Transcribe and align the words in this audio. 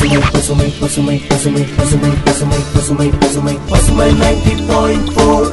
பசுமை 0.00 0.66
பசுமை 0.80 1.14
பசுமை 1.28 1.62
பசுமை 1.76 2.10
பசுமை 2.26 2.58
பசுமை 2.58 2.58
பசுமை 2.74 3.06
பசுமை 3.22 3.54
பசுமை 3.70 4.08
நைன்டி 4.20 4.52
பாயிண்ட் 4.68 5.08
போர் 5.16 5.48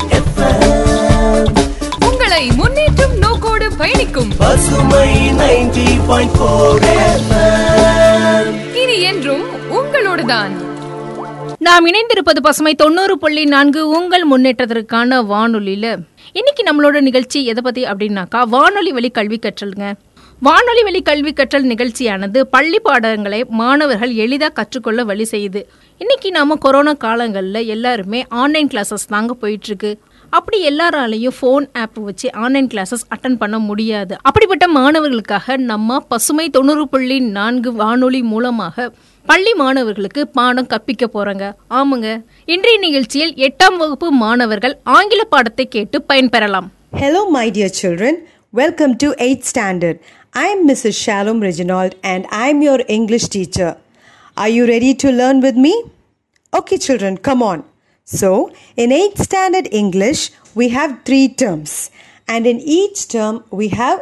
உங்களை 2.08 2.42
முன்னேற்றம் 2.60 3.16
நோக்கோடு 3.24 3.68
பயணிக்கும் 3.80 4.32
பசுமை 4.44 5.10
நைன்டி 5.42 5.88
பாயிண்ட் 6.10 6.38
போர் 6.42 6.86
இது 8.84 8.96
என்றும் 9.12 9.46
உங்களோடுதான் 9.82 10.54
நாம் 11.68 11.88
இணைந்திருப்பது 11.92 12.40
பசுமை 12.50 12.74
தொண்ணூறு 12.86 13.16
புள்ளி 13.24 13.44
நான்கு 13.56 13.84
உங்கள் 14.00 14.28
முன்னேற்றத்திற்கான 14.34 15.22
வானொலியில 15.34 15.86
இன்னைக்கு 16.40 16.64
நம்மளோட 16.70 16.98
நிகழ்ச்சி 17.10 17.40
எதை 17.54 17.62
பத்தி 17.68 17.84
அப்படின்னாக்கா 17.94 18.42
வானொலி 18.56 18.92
வழி 18.98 19.10
கல்வி 19.20 19.38
கற்றல்ங்க 19.46 19.86
வானொலி 20.46 20.82
வழி 20.86 21.00
கல்வி 21.08 21.32
கற்றல் 21.38 21.68
நிகழ்ச்சியானது 21.72 22.40
பள்ளி 22.56 22.80
பாடங்களை 22.88 23.38
மாணவர்கள் 23.60 24.12
எளிதாக 24.24 24.54
கற்றுக்கொள்ள 24.58 25.02
வழி 25.10 25.26
செய்யுது 25.32 25.62
இன்னைக்கு 26.02 26.30
நாம 26.36 26.56
கொரோனா 26.66 26.94
காலங்களில் 27.04 27.60
எல்லாருமே 27.76 28.20
ஆன்லைன் 28.42 28.70
கிளாஸஸ் 28.72 29.08
தாங்க 29.14 29.34
போயிட்டுருக்கு 29.42 29.92
அப்படி 30.38 30.58
எல்லாராலையும் 30.72 31.36
ஃபோன் 31.38 31.66
ஆப் 31.84 31.98
வச்சு 32.10 32.28
ஆன்லைன் 32.44 32.68
கிளாஸஸ் 32.74 33.06
அட்டன் 33.16 33.38
பண்ண 33.44 33.58
முடியாது 33.70 34.14
அப்படிப்பட்ட 34.32 34.66
மாணவர்களுக்காக 34.80 35.58
நம்ம 35.72 35.98
பசுமை 36.14 36.46
தொண்ணூறு 36.58 36.86
புள்ளி 36.96 37.18
நான்கு 37.38 37.72
வானொலி 37.82 38.22
மூலமாக 38.34 38.88
பள்ளி 39.32 39.54
மாணவர்களுக்கு 39.64 40.24
பாடம் 40.40 40.70
கற்பிக்க 40.74 41.06
போறாங்க 41.16 41.48
ஆமாங்க 41.80 42.10
இன்றைய 42.56 42.80
நிகழ்ச்சியில் 42.88 43.34
எட்டாம் 43.48 43.80
வகுப்பு 43.84 44.10
மாணவர்கள் 44.26 44.76
ஆங்கில 45.00 45.24
பாடத்தை 45.34 45.68
கேட்டு 45.78 46.00
பயன்பெறலாம் 46.12 46.70
hello 47.02 47.24
my 47.38 47.48
dear 47.58 47.76
children 47.82 48.22
welcome 48.62 48.96
to 49.04 49.08
eight 49.28 49.44
standard 49.54 50.02
I'm 50.38 50.68
Mrs. 50.68 51.02
Shalom 51.02 51.40
Reginald 51.40 51.96
and 52.04 52.28
I'm 52.30 52.62
your 52.62 52.82
English 52.90 53.30
teacher. 53.30 53.78
Are 54.36 54.50
you 54.50 54.68
ready 54.68 54.94
to 54.96 55.10
learn 55.10 55.40
with 55.40 55.56
me? 55.56 55.72
Okay, 56.54 56.78
children, 56.78 57.16
come 57.18 57.42
on. 57.42 57.64
So, 58.04 58.52
in 58.76 58.90
8th 58.90 59.20
standard 59.20 59.70
English, 59.72 60.32
we 60.54 60.68
have 60.76 61.00
three 61.06 61.30
terms, 61.30 61.90
and 62.28 62.46
in 62.46 62.60
each 62.60 63.08
term, 63.08 63.46
we 63.50 63.70
have 63.70 64.02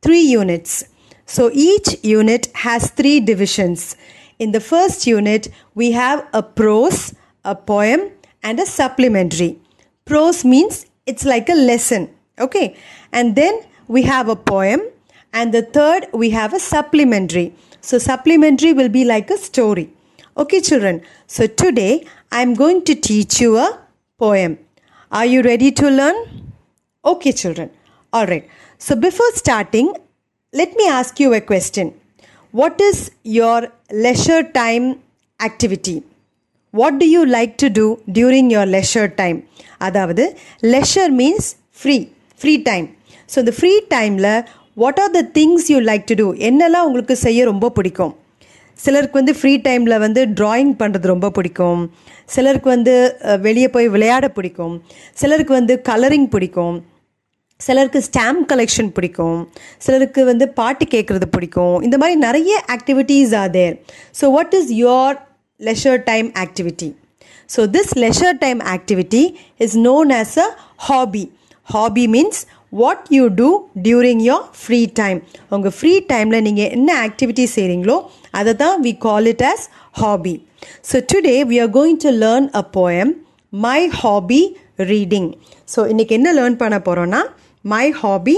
three 0.00 0.22
units. 0.22 0.84
So, 1.26 1.50
each 1.52 1.88
unit 2.02 2.48
has 2.54 2.90
three 2.90 3.20
divisions. 3.20 3.96
In 4.38 4.52
the 4.52 4.60
first 4.60 5.06
unit, 5.06 5.48
we 5.74 5.92
have 5.92 6.26
a 6.32 6.42
prose, 6.42 7.12
a 7.44 7.54
poem, 7.54 8.10
and 8.42 8.58
a 8.58 8.64
supplementary. 8.64 9.58
Prose 10.06 10.42
means 10.42 10.86
it's 11.04 11.26
like 11.26 11.50
a 11.50 11.54
lesson, 11.54 12.08
okay? 12.38 12.74
And 13.12 13.36
then 13.36 13.60
we 13.88 14.04
have 14.04 14.30
a 14.30 14.36
poem 14.36 14.80
and 15.35 15.53
the 15.53 15.61
third, 15.61 16.07
we 16.13 16.29
have 16.31 16.53
a 16.53 16.59
supplementary. 16.59 17.53
So, 17.81 17.97
supplementary 17.97 18.73
will 18.73 18.89
be 18.89 19.03
like 19.05 19.29
a 19.31 19.37
story. 19.37 19.87
Okay, 20.37 20.61
children. 20.61 21.01
So, 21.27 21.47
today 21.47 22.05
I'm 22.31 22.53
going 22.53 22.83
to 22.89 22.95
teach 22.95 23.39
you 23.41 23.57
a 23.57 23.79
poem. 24.17 24.59
Are 25.11 25.25
you 25.25 25.41
ready 25.41 25.71
to 25.71 25.89
learn? 25.89 26.15
Okay, 27.03 27.31
children. 27.31 27.69
All 28.13 28.27
right. 28.27 28.47
So, 28.77 28.95
before 28.95 29.31
starting, 29.33 29.93
let 30.53 30.75
me 30.75 30.87
ask 30.87 31.19
you 31.19 31.33
a 31.33 31.41
question. 31.41 31.93
What 32.51 32.79
is 32.81 33.11
your 33.23 33.59
leisure 33.91 34.43
time 34.43 34.99
activity? 35.39 36.03
What 36.71 36.99
do 36.99 37.07
you 37.07 37.25
like 37.25 37.57
to 37.57 37.69
do 37.69 38.01
during 38.19 38.49
your 38.55 38.65
leisure 38.65 39.09
time? 39.21 39.37
அதாவது 39.87 40.23
leisure 40.73 41.09
means 41.21 41.45
free, 41.81 42.01
free 42.41 42.59
time. 42.69 42.87
So 43.33 43.37
இந்த 43.43 43.53
free 43.57 43.73
டைமில் 43.93 44.29
what 44.77 44.99
are 45.03 45.13
the 45.17 45.21
things 45.37 45.67
you 45.71 45.77
like 45.89 46.05
to 46.11 46.15
do 46.21 46.27
என்னெல்லாம் 46.49 46.87
உங்களுக்கு 46.89 47.15
செய்ய 47.25 47.45
ரொம்ப 47.51 47.69
பிடிக்கும் 47.77 48.13
சிலருக்கு 48.79 49.19
வந்து 49.19 49.33
ஃப்ரீ 49.39 49.53
டைமில் 49.65 50.01
வந்து 50.03 50.21
ட்ராயிங் 50.39 50.73
பண்ணுறது 50.79 51.11
ரொம்ப 51.13 51.29
பிடிக்கும் 51.37 51.81
சிலருக்கு 52.35 52.69
வந்து 52.69 52.93
வெளியே 53.41 53.69
போய் 53.69 53.87
விளையாட 53.95 54.27
பிடிக்கும் 54.37 54.75
சிலருக்கு 55.17 55.53
வந்து 55.59 55.75
கலரிங் 55.89 56.29
பிடிக்கும் 56.35 56.77
சிலருக்கு 57.61 57.99
ஸ்டாம்ப் 58.07 58.45
கலெக்ஷன் 58.51 58.93
பிடிக்கும் 58.93 59.39
சிலருக்கு 59.77 60.21
வந்து 60.25 60.45
பாட்டு 60.59 60.85
கேட்குறது 60.93 61.27
பிடிக்கும் 61.35 61.75
இந்த 61.81 61.97
மாதிரி 61.97 62.15
நிறைய 62.27 62.53
activities 62.75 63.33
are 63.41 63.51
there 63.57 63.75
so 64.21 64.31
what 64.37 64.55
is 64.61 64.71
your 64.85 65.17
leisure 65.59 65.99
time 66.01 66.27
activity 66.35 66.87
so 67.49 67.65
this 67.67 67.95
leisure 67.95 68.33
time 68.35 68.61
activity 68.67 69.23
is 69.59 69.75
known 69.75 70.11
as 70.11 70.31
a 70.37 70.47
hobby 70.87 71.23
hobby 71.67 72.05
means 72.07 72.37
what 72.80 73.06
you 73.16 73.24
do 73.42 73.48
during 73.86 74.22
your 74.30 74.44
free 74.62 74.80
time 75.02 75.18
உங்கள் 75.54 75.74
ஃப்ரீ 75.78 75.92
டைமில் 76.12 76.44
நீங்கள் 76.48 76.70
என்ன 76.76 76.88
ஆக்டிவிட்டி 77.06 77.44
செய்கிறீங்களோ 77.56 77.96
அதை 78.38 78.54
தான் 78.64 78.76
we 78.86 78.92
call 79.06 79.28
it 79.34 79.44
as 79.52 79.64
hobby 80.02 80.34
so 80.90 80.96
today 81.14 81.36
we 81.52 81.58
are 81.64 81.72
going 81.80 82.00
to 82.06 82.12
learn 82.24 82.48
a 82.62 82.64
poem 82.78 83.12
my 83.66 83.80
hobby 84.02 84.40
reading 84.92 85.30
so 85.74 85.80
இன்றைக்கி 85.94 86.14
என்ன 86.18 86.30
learn 86.40 86.58
பண்ண 86.62 86.78
போகிறோன்னா 86.88 87.22
my 87.72 87.84
hobby 88.02 88.36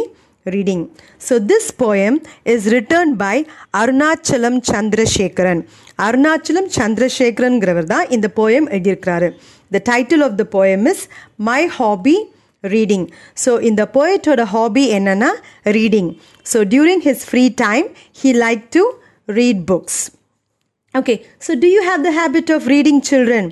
reading 0.54 0.84
so 1.26 1.34
this 1.50 1.70
poem 1.82 2.16
is 2.52 2.66
written 2.76 3.12
by 3.22 3.34
Arunachalam 3.80 4.58
Chandrasekaran 4.72 5.62
Arunachalam 6.06 6.70
சந்திரசேகரன்கிறவர் 6.78 7.90
தான் 7.94 8.06
இந்த 8.16 8.28
poem 8.40 8.66
எழுதியிருக்கிறாரு 8.76 9.28
the 9.76 9.80
title 9.90 10.22
of 10.28 10.38
the 10.42 10.44
poem 10.56 10.86
is 10.92 11.04
my 11.50 11.60
hobby 11.78 12.16
reading 12.74 13.06
so 13.44 13.50
இந்த 13.68 13.82
போய்ட்டோட 13.96 14.44
hobby 14.54 14.84
என்னென்னா 14.98 15.30
reading 15.78 16.10
so 16.52 16.58
during 16.74 17.04
his 17.08 17.24
free 17.30 17.44
time 17.66 17.86
he 18.20 18.30
like 18.46 18.62
to 18.76 18.82
read 19.38 19.62
books 19.72 20.00
okay 21.00 21.16
so 21.46 21.50
do 21.64 21.70
you 21.76 21.80
have 21.90 22.02
the 22.08 22.12
habit 22.20 22.52
of 22.56 22.66
reading 22.74 23.02
children 23.12 23.48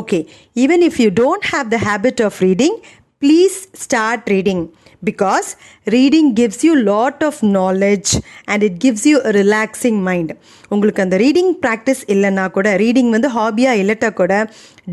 okay 0.00 0.18
even 0.64 0.84
if 0.90 0.98
you 1.04 1.08
don't 1.24 1.46
have 1.54 1.68
the 1.76 1.78
habit 1.88 2.20
of 2.28 2.38
reading 2.48 2.76
please 3.22 3.56
start 3.86 4.22
reading 4.34 4.62
because 5.08 5.46
reading 5.94 6.28
gives 6.38 6.62
you 6.66 6.72
lot 6.92 7.22
of 7.28 7.40
knowledge 7.60 8.10
and 8.52 8.62
it 8.68 8.76
gives 8.84 9.04
you 9.10 9.16
relaxing 9.38 10.00
mind 10.08 10.32
உங்களுக்கு 10.74 11.04
அந்த 11.04 11.16
reading 11.24 11.50
practice 11.64 12.02
இல்லைன்னா 12.14 12.44
கூட 12.56 12.70
reading 12.84 13.10
வந்து 13.16 13.30
ஹாபியாக 13.38 13.80
இல்லட்டா 13.82 14.10
கூட 14.20 14.32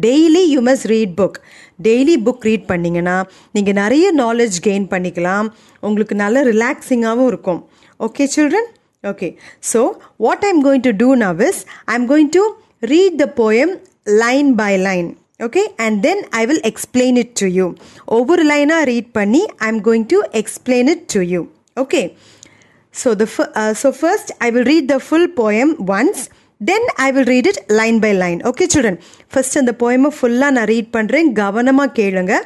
daily 0.08 0.44
you 0.54 0.62
must 0.70 0.88
read 0.94 1.14
book 1.22 1.40
daily 1.86 2.16
book 2.26 2.46
read 2.50 2.66
பண்ணிங்கன்னா 2.72 3.18
நீங்கள் 3.56 3.78
நிறைய 3.84 4.06
நாலேஜ் 4.24 4.58
கெயின் 4.68 4.88
பண்ணிக்கலாம் 4.94 5.48
உங்களுக்கு 5.88 6.16
நல்ல 6.24 6.38
ரிலாக்ஸிங்காகவும் 6.52 7.30
இருக்கும் 7.32 7.62
okay 8.08 8.24
children 8.36 8.70
okay 9.12 9.28
so 9.72 9.82
what 10.26 10.46
am 10.52 10.62
going 10.68 10.86
to 10.90 10.94
do 11.04 11.10
now 11.26 11.42
is 11.50 11.62
am 11.98 12.08
going 12.14 12.32
to 12.38 12.44
read 12.94 13.18
the 13.24 13.28
poem 13.42 13.74
line 14.24 14.50
by 14.62 14.72
line 14.90 15.10
okay 15.48 15.64
and 15.86 15.98
then 16.08 16.22
I 16.40 16.44
will 16.52 16.64
explain 16.72 17.20
it 17.24 17.34
to 17.42 17.48
you 17.58 17.68
ஒவ்வொரு 18.18 18.44
லைனாக 18.54 18.88
read 18.94 19.10
பண்ணி 19.20 19.44
I 19.66 19.70
am 19.74 19.82
going 19.90 20.08
to 20.16 20.20
explain 20.42 20.90
it 20.96 21.06
to 21.16 21.22
you 21.34 21.42
okay 21.84 22.02
so 23.04 23.10
the 23.22 23.26
so 23.84 23.90
first 24.02 24.32
I 24.46 24.48
will 24.54 24.68
read 24.74 24.90
the 24.96 25.00
full 25.08 25.30
poem 25.44 25.74
once 26.00 26.24
then 26.60 26.82
i 27.06 27.12
will 27.12 27.26
read 27.26 27.46
it 27.52 27.58
line 27.70 28.00
by 28.00 28.12
line 28.12 28.42
okay 28.50 28.68
children 28.68 28.98
first 29.30 29.56
in 29.56 29.66
the 29.66 29.78
poem 29.84 30.06
of 30.10 30.14
fulla 30.20 30.50
na 30.58 30.64
read 30.74 30.86
pandren 30.96 31.28
gavanama 31.40 31.86
kelunga 31.98 32.40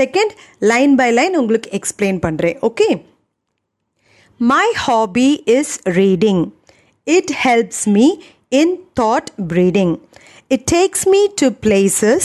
second 0.00 0.30
line 0.70 0.92
by 1.00 1.08
line 1.18 1.34
ungalku 1.40 1.70
explain 1.78 2.16
pandren 2.24 2.54
okay 2.68 2.92
my 4.52 4.66
hobby 4.84 5.30
is 5.58 5.70
reading 6.00 6.38
it 7.16 7.28
helps 7.46 7.80
me 7.96 8.06
in 8.60 8.68
thought 8.98 9.28
breeding 9.52 9.90
it 10.54 10.62
takes 10.76 11.02
me 11.14 11.22
to 11.40 11.48
places 11.66 12.22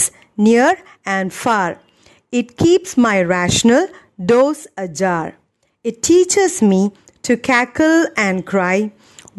near 0.48 0.70
and 1.16 1.32
far 1.42 1.68
it 2.38 2.48
keeps 2.62 2.90
my 3.08 3.16
rational 3.36 3.84
doors 4.30 4.62
ajar 4.86 5.26
it 5.88 5.96
teaches 6.10 6.54
me 6.70 6.80
to 7.26 7.34
cackle 7.50 7.98
and 8.26 8.36
cry 8.52 8.76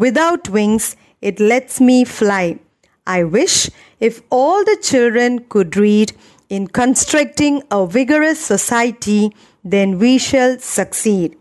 without 0.05 0.47
wings 0.57 0.85
it 1.21 1.39
lets 1.39 1.81
me 1.81 2.03
fly. 2.05 2.59
I 3.07 3.23
wish 3.23 3.69
if 3.99 4.21
all 4.29 4.63
the 4.63 4.77
children 4.81 5.39
could 5.49 5.75
read, 5.75 6.13
in 6.49 6.65
constructing 6.67 7.61
a 7.71 7.85
vigorous 7.87 8.39
society, 8.39 9.35
then 9.65 9.99
we 9.99 10.17
shall 10.17 10.57
succeed. 10.59 11.35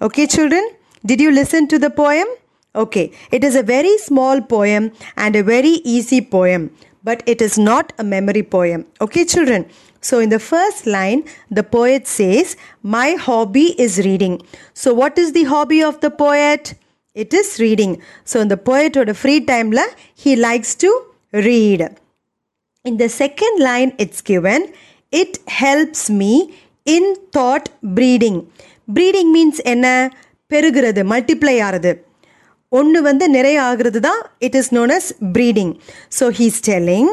Okay, 0.00 0.26
children, 0.26 0.66
did 1.04 1.20
you 1.20 1.30
listen 1.30 1.66
to 1.68 1.78
the 1.78 1.90
poem? 1.90 2.26
Okay, 2.74 3.10
it 3.30 3.44
is 3.44 3.54
a 3.56 3.62
very 3.62 3.98
small 3.98 4.40
poem 4.40 4.90
and 5.18 5.36
a 5.36 5.42
very 5.42 5.80
easy 5.84 6.20
poem, 6.22 6.70
but 7.04 7.22
it 7.26 7.42
is 7.42 7.58
not 7.58 7.92
a 7.98 8.04
memory 8.04 8.42
poem. 8.42 8.86
Okay, 9.02 9.24
children. 9.26 9.66
So, 10.00 10.18
in 10.18 10.28
the 10.30 10.38
first 10.38 10.86
line, 10.86 11.24
the 11.50 11.64
poet 11.64 12.06
says, 12.06 12.56
My 12.82 13.14
hobby 13.16 13.78
is 13.80 13.98
reading. 13.98 14.40
So, 14.72 14.94
what 14.94 15.18
is 15.18 15.32
the 15.32 15.44
hobby 15.44 15.82
of 15.82 16.00
the 16.00 16.10
poet? 16.10 16.74
It 17.22 17.34
is 17.40 17.52
reading 17.64 17.94
so 18.30 18.36
இந்த 18.44 18.56
போய்ட்டோட 18.68 19.12
free 19.20 19.34
டைமில் 19.52 19.84
he 20.24 20.32
likes 20.48 20.74
to 20.84 20.90
read 21.48 21.84
இந்த 22.90 23.04
second 23.22 23.60
line 23.70 23.92
it's 24.04 24.24
given 24.32 24.64
it 25.22 25.38
helps 25.62 26.06
me 26.20 26.32
in 26.96 27.10
thought 27.38 27.68
breeding 27.98 28.38
breeding 28.98 29.32
means 29.38 29.62
என்ன 29.74 29.86
பெருகிறது 30.52 31.00
multiply 31.14 31.56
ஆகிறது 31.68 31.90
ஒன்று 32.78 32.98
வந்து 33.08 33.24
நிறைய 33.36 33.58
ஆகிறது 33.70 34.00
தான் 34.06 34.20
it 34.46 34.56
is 34.60 34.72
known 34.78 34.92
as 34.98 35.10
breeding 35.36 35.72
so 36.18 36.24
he's 36.38 36.58
telling 36.68 37.10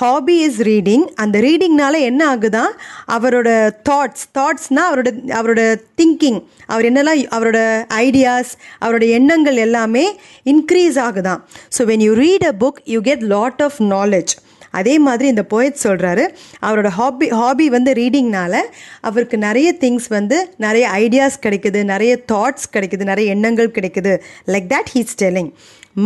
hobby 0.00 0.36
is 0.46 0.58
reading 0.68 1.04
அந்த 1.22 1.36
ரீடிங்னால 1.46 1.96
என்ன 2.10 2.22
ஆகுதான் 2.32 2.72
அவரோட 3.16 3.48
தாட்ஸ் 3.88 4.24
தாட்ஸ்னால் 4.36 4.88
அவரோட 4.92 5.10
அவரோட 5.40 5.62
திங்கிங் 5.98 6.40
அவர் 6.72 6.86
என்னெல்லாம் 6.88 7.20
அவரோட 7.36 7.60
ஐடியாஸ் 8.06 8.50
அவரோட 8.86 9.04
எண்ணங்கள் 9.18 9.58
எல்லாமே 9.66 10.04
increase 10.52 10.98
ஆகுதான் 11.08 11.40
so 11.76 11.80
when 11.90 12.04
you 12.06 12.14
read 12.26 12.44
a 12.52 12.56
book 12.64 12.80
you 12.94 13.00
get 13.10 13.24
lot 13.36 13.62
of 13.68 13.78
knowledge 13.94 14.34
அதே 14.78 14.94
மாதிரி 15.06 15.26
இந்த 15.32 15.42
போயட் 15.54 15.82
சொல்கிறாரு 15.86 16.24
அவரோட 16.68 16.88
ஹாபி 16.98 17.26
ஹாபி 17.40 17.66
வந்து 17.76 17.90
ரீடிங்னால் 18.00 18.60
அவருக்கு 19.08 19.36
நிறைய 19.48 19.68
திங்ஸ் 19.82 20.08
வந்து 20.18 20.38
நிறைய 20.66 20.84
ஐடியாஸ் 21.04 21.38
கிடைக்குது 21.46 21.82
நிறைய 21.94 22.12
தாட்ஸ் 22.32 22.68
கிடைக்குது 22.74 23.04
நிறைய 23.12 23.34
எண்ணங்கள் 23.36 23.74
கிடைக்குது 23.78 24.14
like 24.54 24.68
that 24.74 24.92
he's 24.96 25.18
telling 25.24 25.50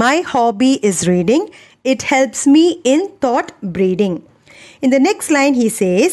my 0.04 0.16
hobby 0.34 0.70
is 0.90 1.02
reading 1.12 1.46
it 1.85 2.05
helps 2.11 2.47
me 2.55 2.65
in 2.93 3.05
thought 3.25 3.51
breeding 3.77 4.17
In 4.83 4.89
the 4.89 4.99
next 4.99 5.31
line, 5.31 5.53
he 5.55 5.67
says, 5.71 6.11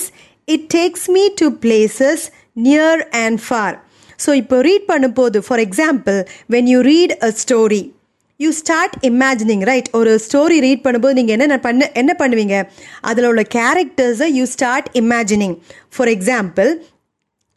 It 0.48 0.70
takes 0.70 1.08
me 1.08 1.34
to 1.34 1.50
places 1.64 2.20
near 2.58 2.92
and 3.22 3.36
far. 3.42 3.70
So 4.18 4.30
இப்போ 4.40 4.56
read 4.66 4.84
பண்ணும்போது 4.90 5.38
for 5.46 5.62
example 5.64 6.18
when 6.54 6.68
you 6.72 6.78
read 6.88 7.14
a 7.26 7.30
story 7.42 7.80
you 8.40 8.50
start 8.60 8.94
imagining 9.08 9.62
right 9.70 9.88
ஒரு 9.98 10.12
story 10.26 10.58
read 10.66 10.84
பண்ணும்போது 10.84 11.16
நீங்கள் 11.18 11.36
என்ன 11.38 11.58
பண்ண 11.66 11.88
என்ன 12.02 12.12
பண்ணுவீங்க 12.20 12.56
அதில் 13.10 13.28
உள்ள 13.30 13.44
கேரக்டர்ஸை 13.56 14.28
you 14.38 14.44
start 14.54 14.88
imagining 15.02 15.56
for 15.96 16.12
example 16.16 16.70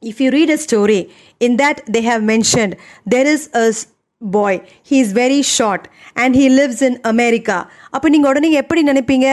if 0.04 0.20
you 0.22 0.30
read 0.30 0.50
a 0.50 0.60
story 0.60 1.00
in 1.42 1.54
that 1.58 1.78
they 1.88 2.02
have 2.04 2.24
mentioned 2.26 2.74
there 3.08 3.28
is 3.28 3.44
a 3.56 3.66
bye 4.35 4.57
he 4.89 4.97
is 5.05 5.13
very 5.21 5.39
short 5.57 5.85
and 6.23 6.35
he 6.39 6.43
lives 6.59 6.83
in 6.89 6.97
America 7.11 7.57
அப்போ 7.97 8.07
நீங்கள் 8.15 8.31
உடனே 8.33 8.49
எப்படி 8.61 8.81
நினைப்பீங்க 8.89 9.27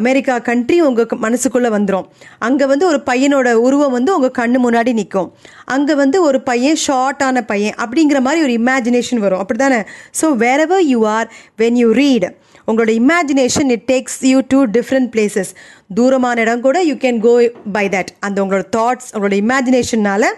அமெரிக்கா 0.00 0.34
கண்ட்ரி 0.48 0.78
உங்கள் 0.88 1.20
மனசுக்குள்ளே 1.26 1.70
வந்துடும் 1.76 2.06
அங்கே 2.46 2.66
வந்து 2.72 2.84
ஒரு 2.92 2.98
பையனோட 3.10 3.48
உருவம் 3.66 3.94
வந்து 3.98 4.10
உங்கள் 4.16 4.34
கண்ணு 4.40 4.60
முன்னாடி 4.64 4.92
நிற்கும் 5.00 5.28
அங்கே 5.74 5.94
வந்து 6.02 6.18
ஒரு 6.28 6.40
பையன் 6.50 6.80
ஷார்ட்டான 6.86 7.44
பையன் 7.52 7.76
அப்படிங்கிற 7.84 8.20
மாதிரி 8.28 8.42
ஒரு 8.48 8.54
இமேஜினேஷன் 8.62 9.22
வரும் 9.26 9.42
அப்படி 9.42 9.60
தானே 9.66 9.80
so 10.22 10.26
wherever 10.44 10.84
you 10.92 11.00
are 11.18 11.28
when 11.62 11.78
you 11.82 11.90
read 12.02 12.26
உங்களோட 12.70 12.90
imagination 13.04 13.70
it 13.76 13.86
takes 13.92 14.18
you 14.32 14.38
to 14.54 14.58
different 14.78 15.08
places 15.14 15.52
தூரமான 16.00 16.40
இடம் 16.44 16.64
கூட 16.66 16.78
you 16.90 16.94
can 17.04 17.18
go 17.28 17.32
by 17.78 17.86
that 17.96 18.12
அந்த 18.26 18.36
உங்களோட 18.44 18.66
தாட்ஸ் 18.78 19.08
உங்களோட 19.14 19.36
இமேஜினேஷன்னால் 19.46 20.28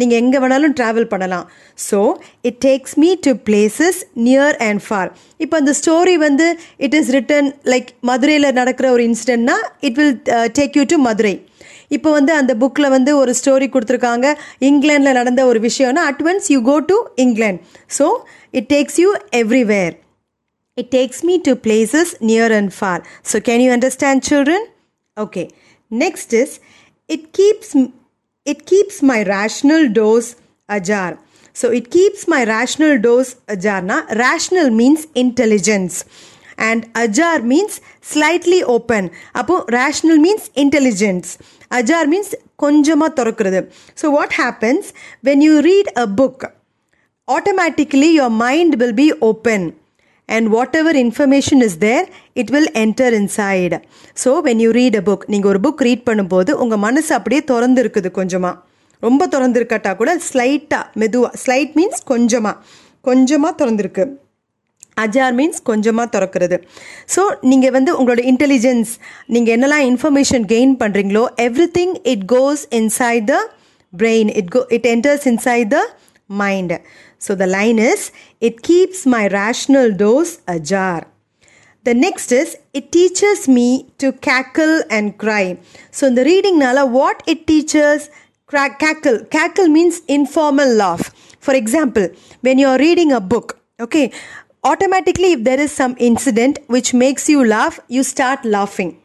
நீங்கள் 0.00 0.20
எங்கே 0.22 0.38
வேணாலும் 0.42 0.74
ட்ராவல் 0.78 1.10
பண்ணலாம் 1.12 1.46
so 1.88 1.98
it 2.48 2.58
takes 2.66 2.94
me 3.02 3.10
to 3.26 3.32
places 3.48 3.98
near 4.26 4.56
and 4.68 4.82
far 4.86 5.08
இப்போ 5.44 5.56
அந்த 5.62 5.72
ஸ்டோரி 5.80 6.14
வந்து 6.26 6.46
இட் 6.86 6.96
இஸ் 7.00 7.10
ரிட்டன் 7.18 7.48
லைக் 7.72 7.88
மதுரையில் 8.10 8.48
நடக்கிற 8.60 8.86
ஒரு 8.96 9.04
இன்சிடென்ட்னா 9.10 9.56
it 9.88 9.98
will 10.00 10.16
take 10.60 10.76
you 10.80 10.84
to 10.94 10.98
Madurai 11.08 11.34
இப்போ 11.96 12.10
வந்து 12.18 12.32
அந்த 12.40 12.52
புக்கில் 12.62 12.92
வந்து 12.96 13.10
ஒரு 13.22 13.32
ஸ்டோரி 13.40 13.66
கொடுத்துருக்காங்க 13.74 14.28
இங்கிலாண்டில் 14.70 15.18
நடந்த 15.20 15.42
ஒரு 15.50 15.58
விஷயம்னா 15.68 16.04
advance 16.12 16.46
you 16.54 16.58
go 16.70 16.76
to 16.92 16.96
England 17.26 17.60
so 17.98 18.06
it 18.60 18.68
takes 18.74 18.98
you 19.02 19.10
everywhere 19.42 19.94
it 20.80 20.90
takes 20.96 21.22
me 21.28 21.34
to 21.48 21.52
places 21.66 22.10
near 22.30 22.54
and 22.60 22.72
far 22.78 23.02
so 23.32 23.36
can 23.48 23.62
you 23.66 23.70
understand 23.76 24.24
children 24.32 24.66
okay 25.26 25.44
next 26.04 26.34
is 26.42 26.54
it 27.16 27.26
keeps 27.40 27.72
it 28.52 28.64
keeps 28.70 29.02
my 29.02 29.20
rational 29.24 29.84
dose 30.00 30.34
ajar. 30.68 31.18
So 31.52 31.70
it 31.78 31.90
keeps 31.90 32.26
my 32.28 32.44
rational 32.44 32.98
dose 33.06 33.36
ajar. 33.48 33.82
Na? 33.82 34.02
Rational 34.24 34.70
means 34.70 35.06
intelligence. 35.14 36.04
And 36.58 36.86
ajar 36.94 37.40
means 37.42 37.80
slightly 38.00 38.62
open. 38.62 39.10
Apo 39.34 39.64
rational 39.78 40.16
means 40.18 40.48
intelligence. 40.64 41.36
Ajar 41.78 42.02
means 42.12 42.30
konjama 42.64 43.08
thorakkurathu. 43.18 43.64
So 44.00 44.06
what 44.16 44.30
happens 44.44 44.84
when 45.28 45.38
you 45.46 45.54
read 45.68 45.88
a 45.96 46.06
book? 46.20 46.36
Automatically 47.36 48.10
your 48.20 48.30
mind 48.46 48.72
will 48.80 48.92
be 49.02 49.08
open. 49.30 49.62
and 50.34 50.50
whatever 50.56 50.92
information 51.06 51.58
is 51.68 51.74
there 51.86 52.04
it 52.40 52.50
will 52.54 52.70
enter 52.84 53.14
inside 53.18 53.76
so 54.22 54.30
when 54.46 54.60
you 54.64 54.70
read 54.78 54.96
a 54.98 55.02
book 55.08 55.22
நீங்கள் 55.32 55.50
ஒரு 55.52 55.60
book 55.66 55.82
read 55.86 56.02
பண்ணும்போது 56.08 56.50
உங்கள் 56.62 56.80
மனசு 56.86 57.10
அப்படியே 57.18 57.40
திறந்து 57.50 57.80
இருக்குது 57.82 58.08
கொஞ்சமாக 58.18 58.54
ரொம்ப 59.06 59.22
திறந்துருக்கட்டா 59.34 59.90
கூட 60.00 60.10
ஸ்லைட்டாக 60.28 60.84
மெதுவாக 61.00 61.38
ஸ்லைட் 61.42 61.72
மீன்ஸ் 61.78 62.02
கொஞ்சமாக 62.12 62.56
கொஞ்சமாக 63.08 63.54
திறந்துருக்கு 63.60 64.04
அஜார் 65.04 65.34
மீன்ஸ் 65.38 65.60
கொஞ்சமாக 65.70 66.08
திறக்கிறது 66.14 66.58
ஸோ 67.14 67.22
நீங்கள் 67.50 67.74
வந்து 67.78 67.90
உங்களோட 68.00 68.22
இன்டெலிஜென்ஸ் 68.32 68.92
நீங்கள் 69.36 69.54
என்னெல்லாம் 69.56 69.86
இன்ஃபர்மேஷன் 69.92 70.46
கெயின் 70.54 70.74
பண்ணுறீங்களோ 70.82 71.24
everything 71.78 71.94
it 72.14 72.26
goes 72.36 72.64
inside 72.80 73.26
the 73.32 73.38
brain 74.02 74.32
it 74.42 74.52
go 74.58 74.62
it 74.78 74.88
enters 74.94 75.26
inside 75.32 75.70
the 75.76 75.80
mind 76.42 76.76
So 77.18 77.34
the 77.34 77.46
line 77.46 77.78
is 77.78 78.10
It 78.40 78.62
keeps 78.62 79.06
my 79.06 79.28
rational 79.28 79.92
dose 79.92 80.38
ajar. 80.46 81.06
The 81.84 81.94
next 81.94 82.32
is 82.32 82.56
It 82.74 82.90
teaches 82.92 83.48
me 83.48 83.90
to 83.98 84.12
cackle 84.12 84.82
and 84.90 85.16
cry. 85.18 85.58
So 85.90 86.08
in 86.08 86.14
the 86.14 86.24
reading, 86.24 86.58
Nala, 86.58 86.86
what 86.86 87.22
it 87.26 87.46
teaches, 87.46 88.10
crack, 88.46 88.78
cackle. 88.78 89.20
Cackle 89.30 89.68
means 89.68 90.00
informal 90.08 90.68
laugh. 90.68 91.10
For 91.40 91.54
example, 91.54 92.08
when 92.40 92.58
you're 92.58 92.78
reading 92.78 93.12
a 93.12 93.20
book, 93.20 93.58
okay, 93.80 94.10
automatically 94.64 95.32
if 95.32 95.44
there 95.44 95.60
is 95.60 95.70
some 95.72 95.94
incident 95.98 96.58
which 96.66 96.92
makes 96.92 97.28
you 97.28 97.44
laugh, 97.46 97.78
you 97.88 98.02
start 98.02 98.44
laughing 98.44 98.98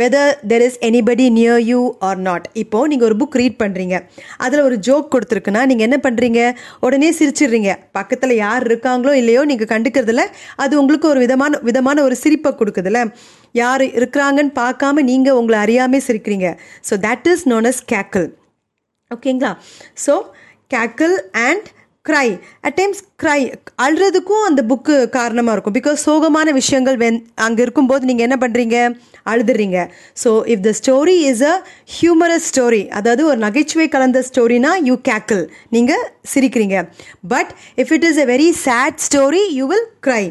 whether 0.00 0.34
there 0.50 0.64
is 0.66 0.76
anybody 0.88 1.24
near 1.36 1.62
you 1.70 1.78
or 2.08 2.20
not 2.28 2.44
இப்போது 2.62 2.90
நீங்கள் 2.90 3.06
ஒரு 3.08 3.16
book 3.20 3.36
read 3.40 3.56
பண்ணுறீங்க 3.62 3.96
அதில் 4.44 4.64
ஒரு 4.68 4.76
joke 4.86 5.10
கொடுத்துருக்குன்னா 5.14 5.62
நீங்கள் 5.70 5.86
என்ன 5.88 5.96
பண்ணுறீங்க 6.06 6.40
உடனே 6.86 7.08
சிரிச்சிடுறீங்க 7.18 7.72
பக்கத்தில் 7.98 8.34
யார் 8.44 8.66
இருக்காங்களோ 8.70 9.12
இல்லையோ 9.20 9.42
நீங்கள் 9.50 9.70
கண்டுக்கிறதுல 9.72 10.24
அது 10.64 10.74
உங்களுக்கு 10.82 11.08
ஒரு 11.14 11.22
விதமான 11.24 11.52
விதமான 11.70 12.04
ஒரு 12.08 12.18
சிரிப்பை 12.24 12.52
கொடுக்குதுல 12.60 13.00
யார் 13.62 13.84
இருக்கிறாங்கன்னு 13.98 14.54
பார்க்காம 14.62 15.02
நீங்கள் 15.10 15.38
உங்களை 15.40 15.58
அறியாமல் 15.64 16.04
சிரிக்கிறீங்க 16.08 16.50
so 16.90 16.94
that 17.06 17.26
is 17.34 17.44
known 17.54 17.68
as 17.72 17.82
cackle 17.94 18.28
ஓகேங்களா 19.16 19.52
so 20.06 20.16
cackle 20.76 21.14
and 21.48 21.68
cry 22.08 22.28
at times 22.68 23.00
cry 23.22 23.40
அழுறதுக்கும் 23.84 24.44
அந்த 24.48 24.60
புக்கு 24.70 24.94
காரணமாக 25.16 25.54
இருக்கும் 25.54 25.74
பிகாஸ் 25.78 26.04
சோகமான 26.06 26.46
விஷயங்கள் 26.58 26.96
வென் 27.02 27.18
அங்கே 27.46 27.60
இருக்கும்போது 27.64 28.08
நீங்கள் 28.10 28.26
என்ன 28.26 28.36
பண்ணுறீங்க 28.44 28.76
அழுதுறீங்க 29.30 29.78
so 30.22 30.30
if 30.54 30.62
the 30.68 30.70
story 30.80 31.16
is 31.32 31.42
a 31.50 31.54
humorous 31.96 32.46
story 32.52 32.80
அதாவது 32.98 33.22
ஒரு 33.30 33.38
நகைச்சுவை 33.46 33.86
கலந்த 33.96 34.20
ஸ்டோரினா 34.28 34.70
யூ 34.88 34.94
கேக்கிள் 35.10 35.42
நீங்கள் 35.76 36.02
சிரிக்கிறீங்க 36.32 36.78
but 37.34 37.50
if 37.84 37.92
it 37.98 38.06
is 38.12 38.20
a 38.24 38.26
very 38.32 38.48
sad 38.64 38.98
story 39.08 39.42
you 39.58 39.66
will 39.74 39.86
cry 40.08 40.22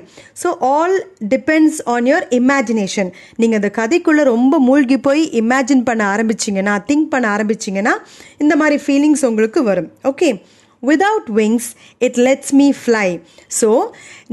so 0.44 0.50
all 0.72 0.98
depends 1.36 1.80
on 1.96 2.10
your 2.14 2.28
imagination 2.42 3.12
நீங்கள் 3.44 3.60
அந்த 3.64 3.72
கதைக்குள்ளே 3.80 4.26
ரொம்ப 4.36 4.56
மூழ்கி 4.70 5.00
போய் 5.10 5.24
இமேஜின் 5.46 5.86
பண்ண 5.92 6.02
ஆரம்பிச்சிங்கன்னா 6.16 6.76
திங்க் 6.92 7.10
பண்ண 7.16 7.26
ஆரம்பிச்சிங்கன்னா 7.38 7.96
இந்த 8.46 8.54
மாதிரி 8.64 8.78
ஃபீலிங்ஸ் 8.88 9.26
உங்களுக்கு 9.32 9.62
வரும் 9.72 9.92
okay 10.14 10.30
without 10.90 11.30
wings 11.40 11.70
it 12.08 12.18
lets 12.28 12.52
me 12.60 12.68
fly 12.82 13.08
so 13.60 13.70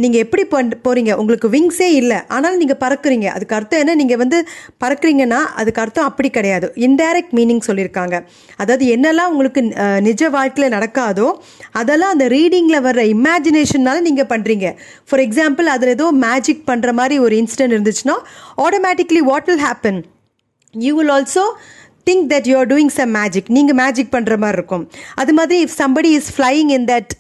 நீங்கள் 0.03 0.23
எப்படி 0.25 0.43
பண் 0.55 0.71
போகிறீங்க 0.87 1.13
உங்களுக்கு 1.21 1.49
விங்ஸே 1.55 1.89
இல்லை 2.01 2.19
ஆனாலும் 2.35 2.61
நீங்கள் 2.63 2.81
பறக்குறீங்க 2.85 3.27
அதுக்கு 3.37 3.57
அர்த்தம் 3.59 3.83
என்ன 3.83 3.95
நீங்கள் 4.03 4.21
வந்து 4.23 4.39
பறக்குறீங்கன்னா 4.85 5.41
அதுக்கு 5.63 5.83
அர்த்தம் 5.85 6.09
அப்படி 6.11 6.31
கிடையாது 6.39 6.69
இன்டைரக்ட் 6.87 7.35
மீனிங் 7.39 7.65
சொல்லியிருக்காங்க 7.69 8.19
அதாவது 8.65 8.85
என்னெல்லாம் 8.95 9.33
உங்களுக்கு 9.35 9.63
நிஜ 10.09 10.23
வாழ்க்கையில் 10.37 10.75
நடக்காதோ 10.77 11.29
அதெல்லாம் 11.83 12.15
அந்த 12.17 12.27
ரீடிங்கில் 12.37 12.85
வர்ற 12.89 13.05
இமேஜினேஷன்னால 13.17 14.03
நீங்கள் 14.09 14.31
பண்ணுறீங்க 14.33 14.69
ஃபார் 15.11 15.25
எக்ஸாம்பிள் 15.27 15.69
அதில் 15.77 15.95
ஏதோ 15.99 16.09
மேஜிக் 16.27 16.65
பண்ணுற 16.73 16.91
மாதிரி 17.01 17.17
ஒரு 17.27 17.35
இன்சிடென்ட் 17.45 17.77
இருந்துச்சுன்னா 17.77 18.19
automatically 18.67 19.23
what 19.31 19.49
will 19.53 19.65
happen 19.69 20.01
you 20.87 20.93
will 21.01 21.13
also 21.19 21.45
think 22.09 22.25
that 22.33 22.47
you 22.51 22.55
are 22.61 22.69
doing 22.73 22.93
some 22.99 23.13
magic 23.19 23.49
நீங்கள் 23.57 23.77
மேஜிக் 23.83 24.11
பண்ணுற 24.15 24.35
மாதிரி 24.43 24.59
இருக்கும் 24.61 24.85
அது 25.23 25.33
மாதிரி 25.39 25.59
if 25.67 25.75
somebody 25.83 26.11
is 26.19 26.31
flying 26.37 26.71
in 26.77 26.87
that 26.93 27.13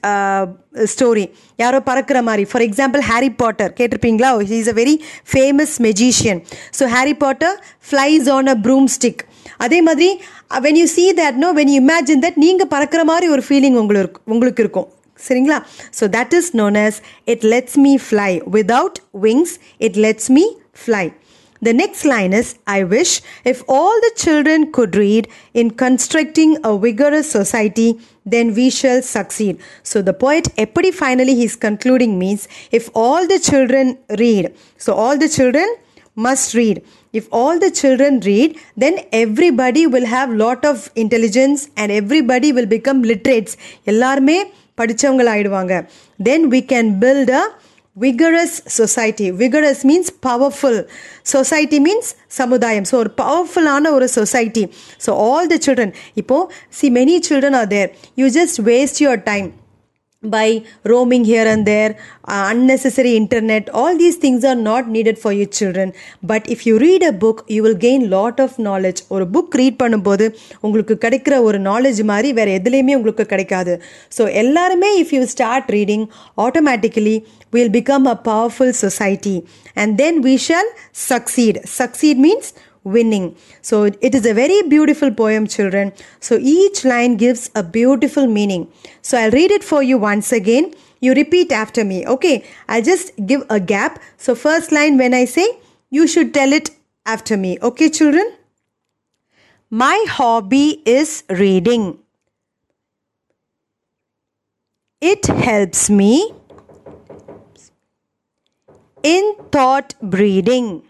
story 0.94 1.24
யாரோ 1.62 1.78
பறக்கிற 1.90 2.18
மாதிரி 2.28 2.44
for 2.50 2.64
example 2.68 3.02
Harry 3.10 3.30
Potter 3.42 3.72
கேட்டிருப்பீங்களா 3.78 4.30
he 4.50 4.58
is 4.64 4.70
a 4.74 4.76
very 4.82 4.94
famous 5.34 5.74
magician 5.88 6.40
so 6.78 6.84
Harry 6.96 7.14
Potter 7.24 7.54
flies 7.90 8.28
on 8.38 8.50
a 8.54 8.56
broom 8.66 8.88
stick 8.96 9.22
அதே 9.66 9.80
மாதிரி 9.88 10.08
when 10.66 10.80
you 10.82 10.86
see 10.96 11.06
that 11.22 11.38
no 11.46 11.50
when 11.60 11.70
you 11.74 11.78
imagine 11.86 12.22
that 12.26 12.38
நீங்கள் 12.46 12.70
பறக்கிற 12.74 13.04
மாதிரி 13.12 13.26
ஒரு 13.36 13.44
feeling 13.48 13.78
உங்களுக்கு 13.82 14.20
உங்களுக்கு 14.34 14.62
இருக்கும் 14.66 14.88
சரிங்களா 15.28 15.58
so 16.00 16.04
that 16.18 16.32
is 16.40 16.50
known 16.62 16.78
as 16.86 16.98
it 17.34 17.44
lets 17.54 17.76
me 17.86 17.92
fly 18.08 18.32
without 18.58 18.98
wings 19.26 19.54
it 19.88 19.98
lets 20.06 20.30
me 20.38 20.44
fly 20.82 21.04
The 21.63 21.73
next 21.73 22.05
line 22.05 22.31
is 22.31 22.55
I 22.65 22.83
wish 22.83 23.21
if 23.43 23.63
all 23.67 23.95
the 24.05 24.11
children 24.15 24.71
could 24.71 24.95
read 24.95 25.27
in 25.53 25.71
constructing 25.71 26.57
a 26.63 26.77
vigorous 26.77 27.29
society, 27.29 27.99
then 28.25 28.53
we 28.55 28.69
shall 28.69 29.01
succeed. 29.01 29.59
So 29.83 30.01
the 30.01 30.13
poet, 30.13 30.45
Epidi 30.57 30.93
finally 30.93 31.35
he's 31.35 31.57
concluding 31.57 32.17
means 32.17 32.47
if 32.71 32.89
all 32.93 33.27
the 33.27 33.39
children 33.39 33.97
read, 34.17 34.55
so 34.77 34.93
all 34.93 35.17
the 35.17 35.27
children 35.27 35.67
must 36.15 36.53
read. 36.53 36.81
If 37.11 37.27
all 37.31 37.59
the 37.59 37.71
children 37.71 38.19
read, 38.21 38.57
then 38.77 38.99
everybody 39.11 39.85
will 39.87 40.05
have 40.05 40.31
lot 40.31 40.63
of 40.63 40.91
intelligence 40.95 41.69
and 41.75 41.91
everybody 41.91 42.51
will 42.57 42.69
become 42.77 42.99
literates. 43.11 43.53
எல்லாருமே 43.91 44.37
படிச்சவங்களாயிடுவாங்க 44.79 45.75
then 46.27 46.41
we 46.53 46.61
can 46.71 46.87
build 47.03 47.29
a 47.41 47.43
vigorous 47.97 48.53
society 48.79 49.27
vigorous 49.33 49.79
means 49.83 50.09
powerful 50.27 50.75
society 51.33 51.79
means 51.79 52.07
சமுதாயம் 52.37 52.85
so 52.89 52.95
ஒரு 52.95 53.11
பவர்ஃபுல்லான 53.21 53.91
ஒரு 53.91 54.07
society 54.09 54.63
so 55.05 55.11
all 55.25 55.47
the 55.47 55.57
children 55.65 55.93
இப்போ 56.15 56.37
see 56.79 56.89
many 56.89 57.15
children 57.29 57.57
are 57.61 57.67
there 57.67 57.89
you 58.15 58.27
just 58.37 58.59
waste 58.69 59.01
your 59.05 59.23
time 59.23 59.49
by 60.30 60.64
roaming 60.84 61.24
here 61.24 61.46
and 61.46 61.66
there, 61.66 61.96
uh, 62.26 62.46
unnecessary 62.50 63.14
internet, 63.16 63.68
all 63.70 63.96
these 63.96 64.16
things 64.16 64.44
are 64.44 64.54
not 64.54 64.88
needed 64.88 65.18
for 65.18 65.32
your 65.32 65.46
children. 65.46 65.92
But 66.22 66.48
if 66.48 66.66
you 66.66 66.78
read 66.78 67.02
a 67.02 67.12
book, 67.12 67.44
you 67.48 67.62
will 67.62 67.74
gain 67.86 68.02
lot 68.16 68.36
of 68.46 68.54
knowledge. 68.66 69.00
ஒரு 69.14 69.24
book 69.34 69.56
read 69.60 69.78
பண்ணும்போது 69.82 70.24
உங்களுக்கு 70.66 70.94
கிடைக்கிற 71.04 71.34
ஒரு 71.48 71.58
knowledge 71.70 72.02
மாதிரி 72.12 72.30
வேறு 72.38 72.52
எதுலேயுமே 72.58 72.94
உங்களுக்கு 72.98 73.24
கிடைக்காது 73.32 73.72
ஸோ 74.16 74.22
எல்லாருமே 74.42 74.90
if 75.02 75.12
you 75.16 75.20
start 75.34 75.68
reading 75.76 76.04
automatically 76.46 77.16
will 77.56 77.72
become 77.78 78.06
a 78.14 78.16
powerful 78.30 78.74
society 78.84 79.36
and 79.82 79.94
then 80.02 80.20
we 80.28 80.36
shall 80.48 80.70
succeed 81.12 81.58
succeed 81.80 82.22
means 82.26 82.50
winning. 82.84 83.34
So 83.62 83.84
it 84.00 84.14
is 84.14 84.24
a 84.26 84.34
very 84.34 84.62
beautiful 84.68 85.10
poem, 85.12 85.46
children. 85.48 85.92
So 86.20 86.36
each 86.36 86.84
line 86.84 87.16
gives 87.16 87.50
a 87.54 87.62
beautiful 87.62 88.26
meaning. 88.26 88.70
So 89.02 89.18
I'll 89.18 89.30
read 89.30 89.50
it 89.50 89.64
for 89.64 89.82
you 89.82 89.98
once 89.98 90.30
again. 90.30 90.74
You 91.00 91.14
repeat 91.14 91.50
after 91.50 91.84
me. 91.84 92.06
Okay. 92.06 92.44
I'll 92.68 92.82
just 92.82 93.12
give 93.26 93.42
a 93.50 93.58
gap. 93.58 93.98
So 94.18 94.34
first 94.34 94.70
line, 94.70 94.96
when 94.98 95.12
I 95.14 95.24
say, 95.24 95.46
you 95.90 96.06
should 96.06 96.32
tell 96.32 96.52
it 96.52 96.70
after 97.06 97.36
me. 97.36 97.58
Okay, 97.62 97.88
children? 97.90 98.34
My 99.70 100.04
hobby 100.08 100.82
is 100.86 101.24
reading. 101.28 101.98
It 105.00 105.26
helps 105.26 105.90
me 105.90 106.32
in 109.02 109.34
thought 109.52 109.94
breeding. 110.00 110.82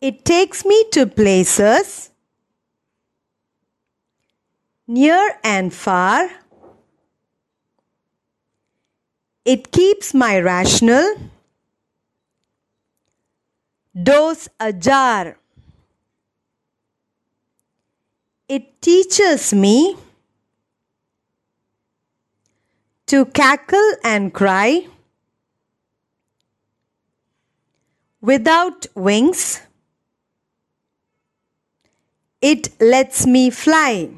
It 0.00 0.24
takes 0.24 0.64
me 0.64 0.84
to 0.92 1.06
places 1.06 2.08
near 4.88 5.36
and 5.44 5.74
far. 5.74 6.30
It 9.44 9.70
keeps 9.72 10.14
my 10.14 10.38
rational 10.40 11.16
dose 14.02 14.48
ajar. 14.58 15.36
It 18.48 18.80
teaches 18.80 19.52
me 19.52 19.96
to 23.06 23.26
cackle 23.26 23.92
and 24.02 24.32
cry 24.32 24.86
without 28.22 28.86
wings. 28.94 29.60
It 32.42 32.68
lets 32.80 33.26
me 33.26 33.50
fly. 33.50 34.08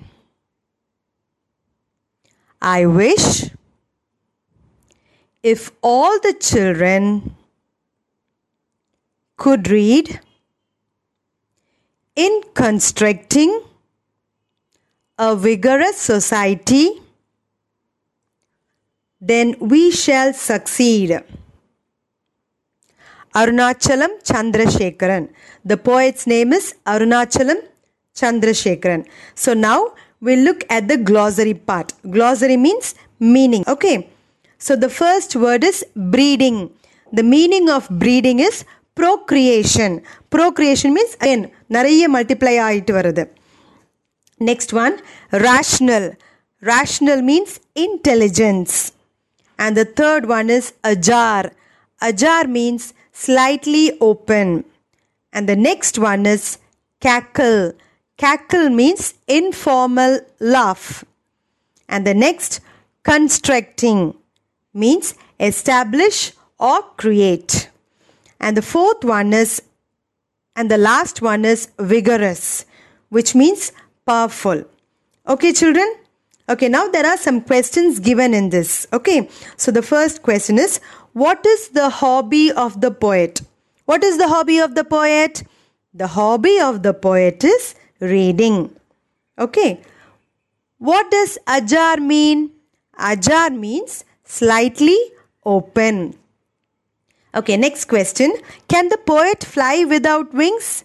I 2.61 2.87
wish 2.87 3.51
if 5.43 5.73
all 5.83 6.21
the 6.21 6.33
children 6.35 7.35
could 9.37 9.69
read 9.69 10.21
in 12.15 12.41
constructing 12.55 13.61
a 15.19 15.35
vigorous 15.35 15.97
society, 15.99 16.91
then 19.21 19.57
we 19.59 19.91
shall 19.91 20.33
succeed. 20.33 21.21
Arunachalam 23.35 24.23
Chandrasekharan. 24.29 25.31
The 25.65 25.77
poet's 25.77 26.27
name 26.29 26.53
is 26.53 26.75
Arunachalam 26.87 27.63
Chandrasekharan. 28.16 29.06
So 29.36 29.54
now 29.54 29.94
we'll 30.22 30.44
look 30.50 30.64
at 30.70 30.88
the 30.88 30.98
glossary 30.98 31.54
part. 31.54 31.94
Glossary 32.10 32.58
means 32.58 32.96
meaning. 33.20 33.64
Okay. 33.68 34.10
So 34.58 34.76
the 34.76 34.90
first 34.90 35.36
word 35.36 35.64
is 35.64 35.86
breeding. 35.96 36.72
The 37.14 37.24
meaning 37.24 37.70
of 37.70 37.88
breeding 37.90 38.40
is 38.40 38.66
procreation. 38.96 40.02
Procreation 40.30 40.94
means 40.98 41.14
again 41.26 41.44
நிறைய 41.76 42.04
multiply 42.16 42.54
ஆயிட்டு 42.68 42.94
வருது 42.98 43.24
Next 44.50 44.72
one, 44.84 44.96
rational. 45.32 46.06
Rational 46.62 47.22
means 47.30 47.60
intelligence. 47.88 48.74
And 49.58 49.76
the 49.76 49.86
third 50.00 50.28
one 50.28 50.50
is 50.58 50.66
ajar. 50.84 51.52
Ajar 52.02 52.44
means 52.48 52.94
slightly 53.12 53.86
open. 54.00 54.48
And 55.34 55.50
the 55.52 55.56
next 55.70 55.98
one 55.98 56.26
is 56.36 56.44
cackle. 57.00 57.74
Cackle 58.23 58.71
means 58.71 59.15
informal 59.27 60.21
laugh. 60.39 61.05
And 61.89 62.07
the 62.07 62.15
next, 62.15 62.61
constructing 63.03 64.15
means 64.73 65.15
establish 65.41 66.31
or 66.57 66.83
create. 66.97 67.69
And 68.39 68.57
the 68.57 68.63
fourth 68.63 69.03
one 69.03 69.33
is, 69.33 69.61
and 70.55 70.71
the 70.71 70.79
last 70.79 71.21
one 71.21 71.45
is 71.45 71.69
vigorous, 71.81 72.65
which 73.09 73.35
means 73.35 73.73
powerful. 74.07 74.63
Okay, 75.27 75.53
children? 75.53 75.93
Okay, 76.49 76.69
now 76.69 76.87
there 76.87 77.05
are 77.05 77.17
some 77.19 77.41
questions 77.41 77.99
given 77.99 78.35
in 78.35 78.51
this. 78.51 78.87
Okay, 78.93 79.29
so 79.57 79.73
the 79.73 79.83
first 79.83 80.23
question 80.23 80.61
is 80.61 80.79
What 81.13 81.45
is 81.45 81.71
the 81.71 81.89
hobby 81.91 82.53
of 82.53 82.81
the 82.81 82.93
poet? 82.93 83.43
What 83.87 84.05
is 84.05 84.17
the 84.17 84.29
hobby 84.29 84.59
of 84.61 84.77
the 84.77 84.85
poet? 84.85 85.43
The 85.93 86.07
hobby 86.07 86.61
of 86.61 86.85
the 86.85 86.95
poet 86.95 87.43
is 87.43 87.75
reading. 88.03 88.75
Okay. 89.39 89.81
What 90.79 91.11
does 91.11 91.39
ajar 91.47 91.97
mean? 91.99 92.51
Ajar 92.99 93.51
means 93.51 94.05
slightly 94.25 94.99
open. 95.47 96.19
Okay, 97.35 97.57
next 97.57 97.87
question. 97.87 98.35
Can 98.69 98.89
the 98.89 98.99
poet 98.99 99.45
fly 99.45 99.85
without 99.89 100.35
wings? 100.35 100.85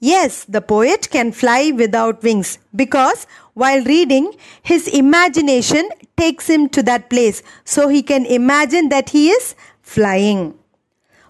Yes, 0.00 0.44
the 0.44 0.60
poet 0.60 1.08
can 1.10 1.30
fly 1.32 1.70
without 1.70 2.22
wings 2.22 2.58
because 2.74 3.26
while 3.54 3.82
reading, 3.84 4.32
his 4.62 4.88
imagination 4.88 5.88
takes 6.16 6.48
him 6.48 6.68
to 6.70 6.82
that 6.82 7.08
place. 7.10 7.42
So 7.64 7.88
he 7.88 8.02
can 8.02 8.26
imagine 8.26 8.88
that 8.88 9.10
he 9.10 9.28
is 9.30 9.54
flying. 9.82 10.58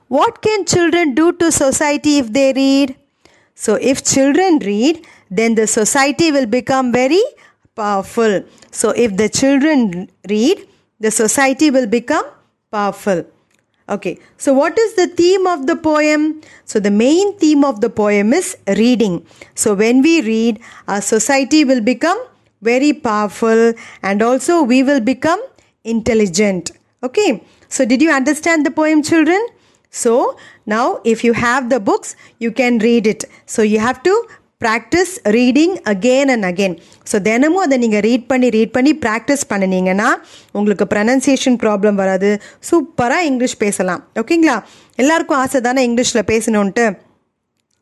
What 0.08 0.40
can 0.42 0.64
children 0.64 1.14
do 1.14 1.32
to 1.32 1.52
society 1.52 2.18
if 2.18 2.32
they 2.32 2.52
read? 2.52 2.96
So, 3.56 3.74
if 3.76 4.04
children 4.04 4.58
read, 4.58 5.06
then 5.30 5.54
the 5.54 5.66
society 5.68 6.32
will 6.32 6.46
become 6.46 6.90
very 6.92 7.22
powerful. 7.76 8.42
So, 8.72 8.90
if 8.90 9.16
the 9.16 9.28
children 9.28 10.10
read, 10.28 10.66
the 10.98 11.10
society 11.12 11.70
will 11.70 11.86
become 11.86 12.24
powerful. 12.72 13.24
Okay, 13.88 14.18
so 14.38 14.54
what 14.54 14.76
is 14.78 14.94
the 14.94 15.06
theme 15.06 15.46
of 15.46 15.66
the 15.68 15.76
poem? 15.76 16.40
So, 16.64 16.80
the 16.80 16.90
main 16.90 17.38
theme 17.38 17.64
of 17.64 17.80
the 17.80 17.90
poem 17.90 18.32
is 18.32 18.56
reading. 18.66 19.24
So, 19.54 19.74
when 19.74 20.02
we 20.02 20.20
read, 20.22 20.58
our 20.88 21.00
society 21.00 21.64
will 21.64 21.80
become 21.82 22.20
very 22.62 22.92
powerful 22.92 23.72
and 24.02 24.20
also 24.22 24.62
we 24.62 24.82
will 24.82 25.00
become 25.00 25.40
intelligent. 25.84 26.72
Okay, 27.04 27.40
so 27.68 27.84
did 27.84 28.00
you 28.02 28.10
understand 28.10 28.66
the 28.66 28.70
poem, 28.72 29.00
children? 29.02 29.46
So 30.02 30.12
now 30.74 30.86
if 31.12 31.22
you 31.26 31.32
have 31.46 31.64
the 31.74 31.76
books 31.90 32.12
you 32.44 32.48
can 32.60 32.78
read 32.88 33.08
it 33.14 33.24
so 33.54 33.60
you 33.72 33.78
have 33.88 33.98
to 34.08 34.14
practise 34.64 35.12
reading 35.36 35.72
again 35.92 36.30
and 36.34 36.46
again 36.50 36.76
so 37.10 37.16
தினமும் 37.28 37.62
அதை 37.64 37.76
நீங்கள் 37.84 38.02
read 38.08 38.26
பண்ணி 38.32 38.48
read 38.56 38.72
பண்ணி 38.76 38.92
practice 39.04 39.44
பண்ணினீங்கன்னா 39.52 40.08
உங்களுக்கு 40.58 40.84
pronunciation 40.94 41.58
problem 41.64 41.98
வராது 42.02 42.30
சூப்பராக 42.70 43.28
English 43.30 43.56
பேசலாம் 43.64 44.02
ஓகேங்களா 44.22 44.56
எல்லாருக்கும் 45.04 45.40
ஆசை 45.44 45.60
தானே 45.68 45.82
இங்கிலீஷில் 45.88 46.28
பேசணுன்ட்டு 46.32 46.86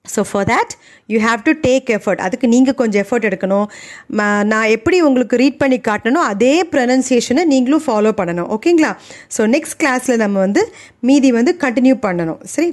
so 0.06 0.22
for 0.30 0.46
that 0.46 0.74
you 1.10 1.18
have 1.20 1.40
to 1.44 1.54
take 1.64 1.90
effort 1.96 2.22
அதுக்கு 2.22 2.48
நீங்கள் 2.48 2.76
கொஞ்சம் 2.76 3.02
எஃபர்ட் 3.04 3.28
எடுக்கணும் 3.30 3.66
ம- 4.12 4.44
நான் 4.52 4.70
எப்படி 4.70 5.02
உங்களுக்கு 5.02 5.38
ரீட் 5.38 5.58
பண்ணி 5.58 5.80
காட்டணும் 5.88 6.28
அதே 6.28 6.64
ப்ரனன்சியேஷனை 6.74 7.44
நீங்களும் 7.46 7.86
ஃபாலோ 7.86 8.12
பண்ணணும் 8.20 8.50
ஓகேங்களா 8.56 8.92
ஸோ 9.38 9.48
நெக்ஸ்ட் 9.56 9.80
கிளாஸில் 9.82 10.18
நம்ம 10.18 10.40
வந்து 10.40 10.64
மீதி 11.04 11.32
வந்து 11.32 11.54
கண்டினியூ 11.66 11.98
பண்ணணும் 12.06 12.42
சரி 12.56 12.70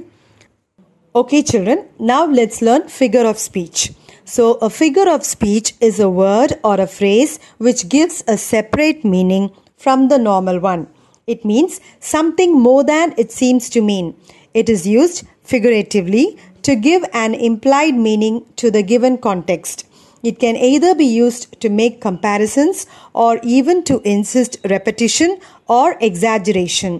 Okay, 1.15 1.41
children, 1.43 1.77
now 2.01 2.25
let's 2.29 2.61
learn 2.61 2.89
figure 2.91 3.25
of 3.25 3.37
speech. 3.39 3.79
So, 4.27 4.43
a 4.59 4.69
figure 4.71 5.07
of 5.07 5.23
speech 5.25 5.73
is 5.79 5.99
a 5.99 6.09
word 6.15 6.51
or 6.61 6.75
a 6.77 6.87
phrase 6.89 7.33
which 7.59 7.87
gives 7.87 8.23
a 8.27 8.37
separate 8.45 9.05
meaning 9.05 9.45
from 9.81 10.09
the 10.09 10.17
normal 10.21 10.59
one. 10.61 10.83
It 11.27 11.45
means 11.45 11.73
something 12.05 12.51
more 12.59 12.83
than 12.85 13.13
it 13.17 13.31
seems 13.33 13.69
to 13.69 13.81
mean. 13.83 14.07
It 14.55 14.67
is 14.67 14.85
used 14.93 15.19
figuratively 15.45 16.25
to 16.63 16.75
give 16.77 17.03
an 17.15 17.33
implied 17.33 17.95
meaning 17.97 18.37
to 18.55 18.71
the 18.71 18.83
given 18.83 19.17
context. 19.19 19.85
It 20.23 20.39
can 20.39 20.55
either 20.57 20.95
be 20.95 21.05
used 21.05 21.61
to 21.61 21.69
make 21.71 22.01
comparisons 22.01 22.87
or 23.15 23.39
even 23.57 23.83
to 23.83 24.01
insist 24.05 24.57
repetition 24.65 25.39
or 25.69 25.97
exaggeration. 26.01 26.93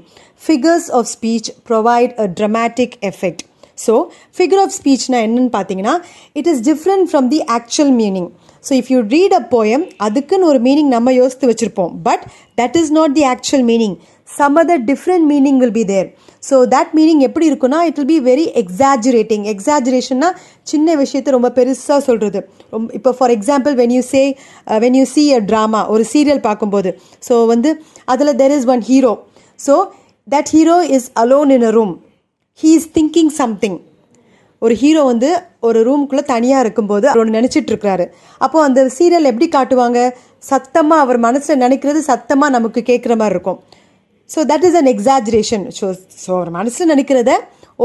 Figures 0.50 0.90
of 0.90 1.08
speech 1.08 1.50
provide 1.64 2.14
a 2.18 2.28
dramatic 2.30 2.92
effect. 3.04 3.42
So 3.78 3.94
figure 4.38 4.60
of 4.64 4.74
ஸ்பீச்னா 4.78 5.18
என்னன்னு 5.25 5.50
பார்த்தீங்கன்னா 5.56 5.94
it 6.40 6.48
is 6.52 6.62
different 6.68 7.08
from 7.12 7.25
the 7.34 7.40
actual 7.56 7.92
meaning 7.98 8.30
so 8.64 8.72
if 8.78 8.90
you 8.94 9.00
read 9.14 9.36
a 9.40 9.42
poem 9.54 9.84
அதுக்குன்னு 10.06 10.48
ஒரு 10.52 10.60
meaning 10.68 10.92
நம்ம 10.96 11.14
யோசித்து 11.14 11.50
வச்சுருப்போம் 11.50 11.92
but 12.08 12.24
that 12.62 12.78
is 12.82 12.92
not 13.00 13.16
the 13.18 13.25
actual 13.34 13.66
meaning 13.72 13.98
some 14.39 14.59
other 14.63 14.83
different 14.89 15.27
meaning 15.33 15.59
will 15.63 15.75
be 15.79 15.83
there 15.93 16.09
so 16.49 16.57
that 16.75 16.93
meaning 16.99 17.23
எப்படி 17.29 17.47
இருக்குன்னா 17.51 17.79
it 17.89 17.97
will 18.01 18.11
be 18.15 18.19
very 18.31 18.45
exaggerating 18.63 19.45
எக்ஸாஜுரேஷன்னா 19.55 20.29
சின்ன 20.73 20.95
விஷயத்தை 21.03 21.31
ரொம்ப 21.37 21.49
பெருசாக 21.59 22.01
சொல்கிறது 22.09 22.41
ரொம்ப 22.75 22.89
இப்போ 22.99 23.13
for 23.19 23.33
example 23.37 23.75
when 23.81 23.95
you 23.97 24.03
say 24.13 24.23
when 24.85 24.99
you 25.01 25.05
see 25.15 25.25
a 25.39 25.41
drama 25.51 25.81
ஒரு 25.95 26.05
சீரியல் 26.15 26.43
பார்க்கும்போது 26.49 26.93
ஸோ 27.29 27.37
வந்து 27.53 27.73
அதில் 28.15 28.35
there 28.43 28.55
is 28.59 28.69
one 28.75 28.85
hero 28.91 29.13
so 29.67 29.77
that 30.35 30.51
hero 30.57 30.77
is 30.99 31.09
alone 31.25 31.53
in 31.59 31.67
a 31.71 31.73
room 31.79 31.95
he 32.63 32.73
is 32.81 32.91
thinking 32.99 33.33
something 33.43 33.79
ஒரு 34.67 34.75
ஹீரோ 34.81 35.03
வந்து 35.13 35.29
ஒரு 35.67 35.79
ரூம்குள்ளே 35.91 36.23
தனியாக 36.35 36.65
இருக்கும்போது 36.65 37.07
அவர் 37.13 37.29
நினச்சிட்டு 37.39 37.71
இருக்கிறாரு 37.73 38.05
அப்போது 38.45 38.65
அந்த 38.69 38.81
சீரியல் 38.99 39.29
எப்படி 39.31 39.47
காட்டுவாங்க 39.57 39.99
சத்தமாக 40.51 41.05
அவர் 41.05 41.19
மனசில் 41.29 41.63
நினைக்கிறது 41.65 42.01
சத்தமாக 42.11 42.55
நமக்கு 42.57 42.81
கேட்குற 42.91 43.15
மாதிரி 43.23 43.35
இருக்கும் 43.37 43.59
so 44.35 44.41
that 44.51 44.65
is 44.69 44.79
an 44.81 44.91
exaggeration 44.95 45.65
so 45.79 45.87
so 46.25 46.33
ஒரு 46.43 46.51
மனசில் 46.59 46.91
நினைக்கிறத 46.95 47.33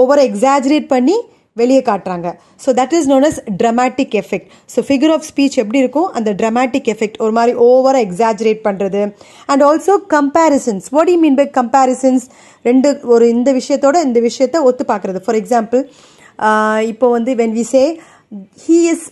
ஓவர 0.02 0.18
எக்ஸாஜரேட் 0.30 0.86
பண்ணி 0.96 1.16
வெளியே 1.60 1.82
காட்டுறாங்க 1.90 2.30
so 2.64 2.70
that 2.80 2.94
is 2.98 3.08
known 3.12 3.26
as 3.30 3.40
dramatic 3.62 4.16
effect 4.22 4.48
so 4.74 4.80
figure 4.88 5.14
of 5.16 5.26
speech 5.32 5.56
எப்படி 5.62 5.80
இருக்கும் 5.84 6.10
அந்த 6.18 6.32
ட்ரமாட்டிக் 6.42 6.90
எஃபெக்ட் 6.94 7.18
ஒரு 7.26 7.34
மாதிரி 7.38 7.54
ஓவராக 7.66 8.06
எக்ஸாஜரேட் 8.08 8.60
பண்ணுறது 8.68 9.02
and 9.54 9.64
also 9.70 9.94
comparisons 10.16 10.88
what 10.96 11.12
you 11.14 11.18
mean 11.26 11.40
by 11.42 11.48
comparisons 11.60 12.26
ரெண்டு 12.70 12.92
ஒரு 13.16 13.28
இந்த 13.36 13.50
விஷயத்தோட 13.60 13.98
இந்த 14.10 14.22
விஷயத்த 14.30 14.64
ஒத்து 14.72 14.86
பார்க்குறது 14.92 15.22
ஃபார் 15.28 15.40
எக்ஸாம்பிள் 15.42 15.84
இப்போ 16.92 17.08
வந்து 17.18 17.32
when 17.42 17.56
we 17.60 17.66
say 17.76 17.84
he 18.66 18.80
is 18.96 19.08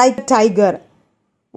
like 0.00 0.20
tiger 0.34 0.78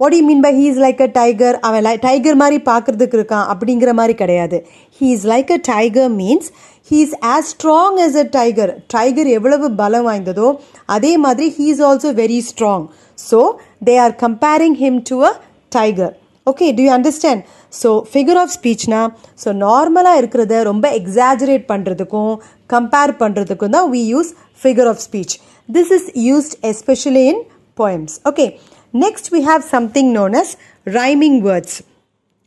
what 0.02 0.14
you 0.16 0.20
mean 0.30 0.42
by 0.46 0.50
he 0.58 0.64
is 0.72 0.80
like 0.86 1.00
a 1.06 1.08
tiger 1.20 1.56
அவன் 1.68 1.82
லை 1.86 1.92
டைகர் 2.06 2.36
மாதிரி 2.42 2.58
பார்க்குறதுக்கு 2.70 3.16
இருக்கான் 3.18 3.46
அப்படிங்கிற 3.52 3.90
மாதிரி 4.00 4.14
கிடையாது 4.20 4.58
he 4.98 5.06
is 5.16 5.24
like 5.32 5.50
a 5.56 5.58
tiger 5.72 6.10
means 6.20 6.48
he 6.90 6.98
is 7.06 7.16
as 7.36 7.48
strong 7.54 7.96
as 8.06 8.18
a 8.22 8.24
tiger 8.38 8.72
tiger 8.96 9.30
எவ்வளவு 9.38 9.66
பலம் 9.80 10.06
வாய்ந்ததோ 10.08 10.48
அதே 10.96 11.12
மாதிரி 11.24 11.48
he 11.56 11.66
is 11.74 11.82
also 11.88 12.12
very 12.22 12.38
strong 12.50 12.84
so 13.28 13.40
they 13.88 13.96
are 14.04 14.14
comparing 14.24 14.78
him 14.84 15.00
to 15.10 15.18
a 15.30 15.32
tiger 15.78 16.14
okay 16.52 16.68
do 16.78 16.84
you 16.86 16.92
understand 16.98 17.42
so 17.80 17.88
figure 18.12 18.40
of 18.44 18.52
ஸ்பீச்னா 18.58 19.00
so 19.42 19.48
நார்மலாக 19.66 20.20
இருக்கிறத 20.22 20.60
ரொம்ப 20.72 20.86
exaggerate 21.02 21.66
பண்ணுறதுக்கும் 21.74 22.32
compare 22.76 23.14
பண்ணுறதுக்கும் 23.24 23.74
தான் 23.78 23.90
we 23.96 24.04
use 24.14 24.30
figure 24.62 24.88
of 24.94 25.02
speech 25.10 25.34
this 25.78 25.92
is 26.00 26.08
used 26.30 26.56
especially 26.72 27.26
in 27.34 27.42
poems 27.82 28.16
okay 28.30 28.46
next 28.93 29.31
we 29.31 29.41
have 29.43 29.63
something 29.65 30.13
known 30.13 30.35
as 30.35 30.49
rhyming 30.87 31.41
words. 31.41 31.73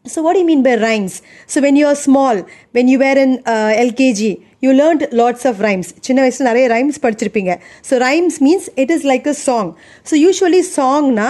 So, 0.05 0.23
what 0.23 0.35
do 0.35 0.41
you 0.41 0.47
mean 0.47 0.63
by 0.63 0.75
rhymes? 0.79 1.15
So, 1.47 1.61
when 1.61 1.75
you 1.75 1.87
are 1.87 1.97
small, 1.99 2.37
when 2.73 2.87
you 2.87 2.99
were 2.99 3.17
in 3.19 3.43
uh, 3.45 3.73
LKG, 3.81 4.21
you 4.61 4.73
learned 4.73 5.03
lots 5.13 5.45
of 5.45 5.61
rhymes. 5.61 5.89
சின்ன 6.07 6.21
வயசில் 6.25 6.49
நிறைய 6.49 6.67
rhymes 6.75 6.99
படிச்சிருப்பீங்க 7.05 7.53
so 7.89 7.95
rhymes 8.05 8.39
means 8.47 8.69
it 8.83 8.93
is 8.97 9.07
like 9.11 9.27
a 9.33 9.37
song 9.43 9.71
so 10.11 10.15
usually 10.25 10.61
சாங்னா 10.77 11.29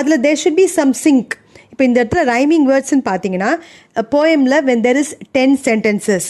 அதில் 0.00 0.20
there 0.26 0.40
should 0.42 0.58
be 0.60 0.66
some 0.78 0.92
sink 1.04 1.32
இப்போ 1.72 1.84
இந்த 1.88 1.98
இடத்துல 2.02 2.24
rhyming 2.34 2.66
வேர்ட்ஸ்னு 2.72 3.04
பார்த்தீங்கன்னா 3.10 3.52
போயமில் 4.12 4.58
when 4.68 4.82
there 4.86 5.00
is 5.02 5.12
ten 5.36 5.56
sentences 5.68 6.28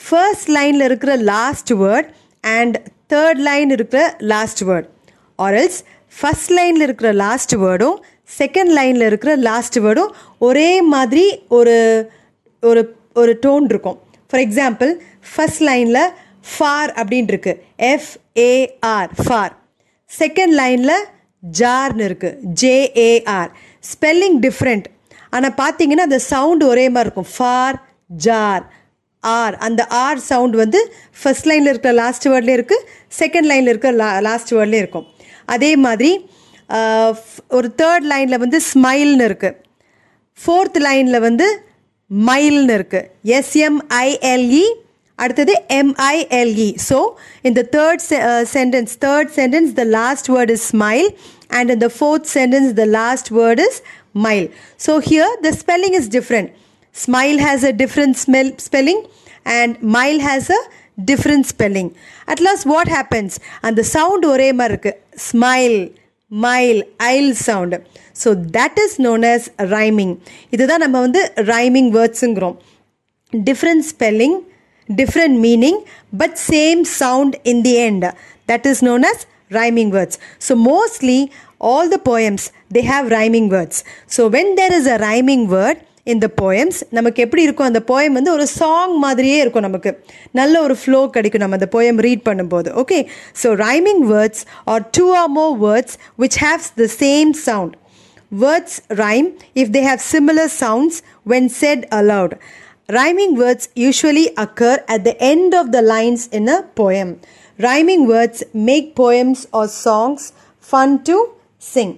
first 0.00 0.50
லைனில் 0.58 0.86
இருக்கிற 0.88 1.12
last 1.32 1.72
word 1.82 2.08
and 2.44 2.76
third 3.14 3.42
line 3.48 3.70
இருக்கிற 3.76 4.00
லாஸ்ட் 4.32 4.62
வேர்ட் 4.70 4.88
ஆரல்ஸ் 5.38 5.78
first 6.17 6.51
லைனில் 6.57 6.85
இருக்கிற 6.87 7.09
லாஸ்ட் 7.23 7.53
வேர்டும் 7.63 7.97
செகண்ட் 8.39 8.73
லைனில் 8.77 9.05
இருக்கிற 9.09 9.31
லாஸ்ட் 9.47 9.77
வேர்டும் 9.85 10.11
ஒரே 10.47 10.69
மாதிரி 10.93 11.25
ஒரு 11.57 11.75
ஒரு 12.69 12.81
ஒரு 13.21 13.31
டோன் 13.45 13.67
இருக்கும் 13.71 13.97
ஃபார் 14.29 14.43
எக்ஸாம்பிள் 14.45 14.91
ஃபஸ்ட் 15.31 15.63
லைனில் 15.69 16.03
ஃபார் 16.53 16.91
அப்படின் 16.99 17.29
இருக்கு 17.33 17.53
எஃப்ஏஆர் 17.93 19.11
ஃபார் 19.23 19.53
செகண்ட் 20.21 20.55
லைனில் 20.61 20.95
ஜார்னு 21.59 22.05
இருக்குது 22.09 22.41
ஜேஏஆர் 22.61 23.51
ஸ்பெல்லிங் 23.91 24.37
டிஃப்ரெண்ட் 24.45 24.87
ஆனால் 25.35 25.55
பார்த்தீங்கன்னா 25.61 26.05
அந்த 26.09 26.19
சவுண்டு 26.31 26.63
ஒரே 26.73 26.85
மாதிரி 26.93 27.07
இருக்கும் 27.09 27.31
ஃபார் 27.35 27.75
ஜார் 28.25 28.63
ஆர் 29.39 29.55
அந்த 29.67 29.81
ஆர் 30.05 30.19
சவுண்ட் 30.31 30.55
வந்து 30.63 30.79
ஃபஸ்ட் 31.21 31.47
லைனில் 31.49 31.71
இருக்கிற 31.73 31.91
லாஸ்ட் 32.01 32.27
வேர்ட்லேயே 32.31 32.57
இருக்குது 32.59 32.83
செகண்ட் 33.21 33.49
லைனில் 33.51 33.71
இருக்கிற 33.73 33.91
லா 34.01 34.09
லாஸ்ட் 34.27 34.53
வேர்ட்லேயே 34.57 34.83
இருக்கும் 34.83 35.07
அதே 35.53 35.71
மாதிரி 35.85 36.11
ஒரு 37.57 37.67
தேர்ட் 37.81 38.05
லைனில் 38.11 38.43
வந்து 38.43 38.57
ஸ்மைல்னு 38.71 39.25
இருக்குது 39.29 39.57
ஃபோர்த் 40.41 40.77
லைனில் 40.87 41.25
வந்து 41.27 41.49
மைல்னு 42.27 42.75
இருக்குது 42.77 43.09
எஸ்எம்ஐஎல்இ 43.39 44.63
e, 44.67 44.75
அடுத்தது 45.23 45.53
எம்ஐஎல்இ 45.79 46.69
ஸோ 46.89 46.97
இந்த 47.47 47.61
third 47.75 48.03
sentence 48.55 48.91
third 49.05 49.31
sentence 49.39 49.71
the 49.81 49.85
last 49.97 50.29
word 50.35 50.53
is 50.55 50.65
smile 50.73 51.09
and 51.59 51.71
இந்த 51.75 51.87
fourth 51.97 52.27
sentence 52.37 52.71
the 52.81 52.85
last 52.99 53.29
word 53.39 53.61
is 53.67 53.79
mile 54.25 54.47
so 54.85 54.93
here 55.09 55.33
the 55.47 55.51
spelling 55.61 55.97
is 56.01 56.09
different 56.17 56.51
smile 57.05 57.37
has 57.47 57.65
a 57.71 57.73
different 57.83 58.17
smell 58.25 58.51
spelling 58.67 59.03
and 59.59 59.75
mile 59.97 60.21
has 60.29 60.49
a 60.59 60.61
a 60.98 61.02
different 61.10 61.44
spelling 61.52 61.88
at 62.32 62.40
last 62.46 62.64
what 62.74 62.88
happens 62.98 63.32
அந்த 63.60 63.84
sound 63.94 64.24
ஒரே 64.32 64.48
மாதிரி 64.60 64.72
இருக்கு 64.72 64.92
smile 65.30 65.78
mile 66.46 66.80
Jal 67.12 67.32
sound 67.46 67.72
so 68.22 68.28
that 68.56 68.74
is 68.84 68.92
known 69.04 69.22
as 69.34 69.42
rhyming 69.74 70.12
இதுதான் 70.50 70.84
நம்ம 70.84 71.00
வந்து 71.06 71.32
rhyming 71.52 71.88
wordsங்கிறோம் 71.98 72.56
different 73.50 73.82
spelling 73.92 74.34
different 74.88 75.36
meaning 75.46 75.76
but 76.20 76.32
same 76.52 76.84
sound 77.00 77.32
in 77.44 77.62
the 77.66 77.74
end 77.88 78.02
that 78.50 78.64
is 78.70 78.80
known 78.86 79.04
as 79.12 79.18
rhyming 79.56 79.90
words 79.96 80.18
so 80.46 80.54
mostly 80.72 81.20
all 81.68 81.86
the 81.94 82.02
poems 82.10 82.42
they 82.74 82.84
have 82.92 83.10
rhyming 83.16 83.48
words 83.56 83.76
so 84.06 84.28
when 84.34 84.48
there 84.60 84.72
is 84.78 84.86
a 84.94 84.98
rhyming 85.06 85.44
word 85.48 85.78
in 86.12 86.18
the 86.24 86.30
poems 86.42 86.76
நமக்கு 86.96 87.22
எப்படி 87.26 87.42
இருக்கும் 87.46 87.68
அந்த 87.70 87.82
poem 87.92 88.12
வந்து 88.18 88.32
ஒரு 88.36 88.46
song 88.58 88.96
மாதிரியே 89.04 89.38
இருக்கும் 89.44 89.66
நமக்கு 89.68 89.92
நல்ல 90.40 90.54
ஒரு 90.66 90.76
ஃப்ளோ 90.82 91.00
கிடைக்கும் 91.14 91.44
நம்ம 91.44 91.58
அந்த 91.60 91.70
poem 91.76 91.96
ரீட் 92.06 92.26
பண்ணும்போது 92.28 92.70
okay 92.82 92.98
so 93.42 93.50
rhyming 93.66 94.04
words 94.12 94.44
are 94.74 94.84
two 94.98 95.06
or 95.22 95.32
more 95.38 95.56
words 95.66 95.96
which 96.24 96.38
ஹேவ்ஸ் 96.44 96.70
the 96.82 96.88
same 97.00 97.32
sound 97.48 97.74
Words 98.44 98.82
rhyme 98.90 99.26
if 99.54 99.70
they 99.70 99.82
have 99.82 100.00
similar 100.02 100.48
sounds 100.50 100.94
when 101.24 101.48
said 101.50 101.86
aloud. 101.92 102.32
Rhyming 102.88 103.36
words 103.36 103.68
usually 103.74 104.24
occur 104.36 104.84
at 104.88 105.04
the 105.04 105.16
end 105.22 105.54
of 105.54 105.70
the 105.70 105.82
lines 105.82 106.26
in 106.28 106.48
a 106.48 106.62
poem. 106.74 107.20
Rhyming 107.58 108.06
words 108.06 108.42
make 108.52 108.94
poems 108.96 109.46
or 109.52 109.68
songs 109.68 110.32
fun 110.60 111.04
to 111.04 111.16
sing. 111.60 111.92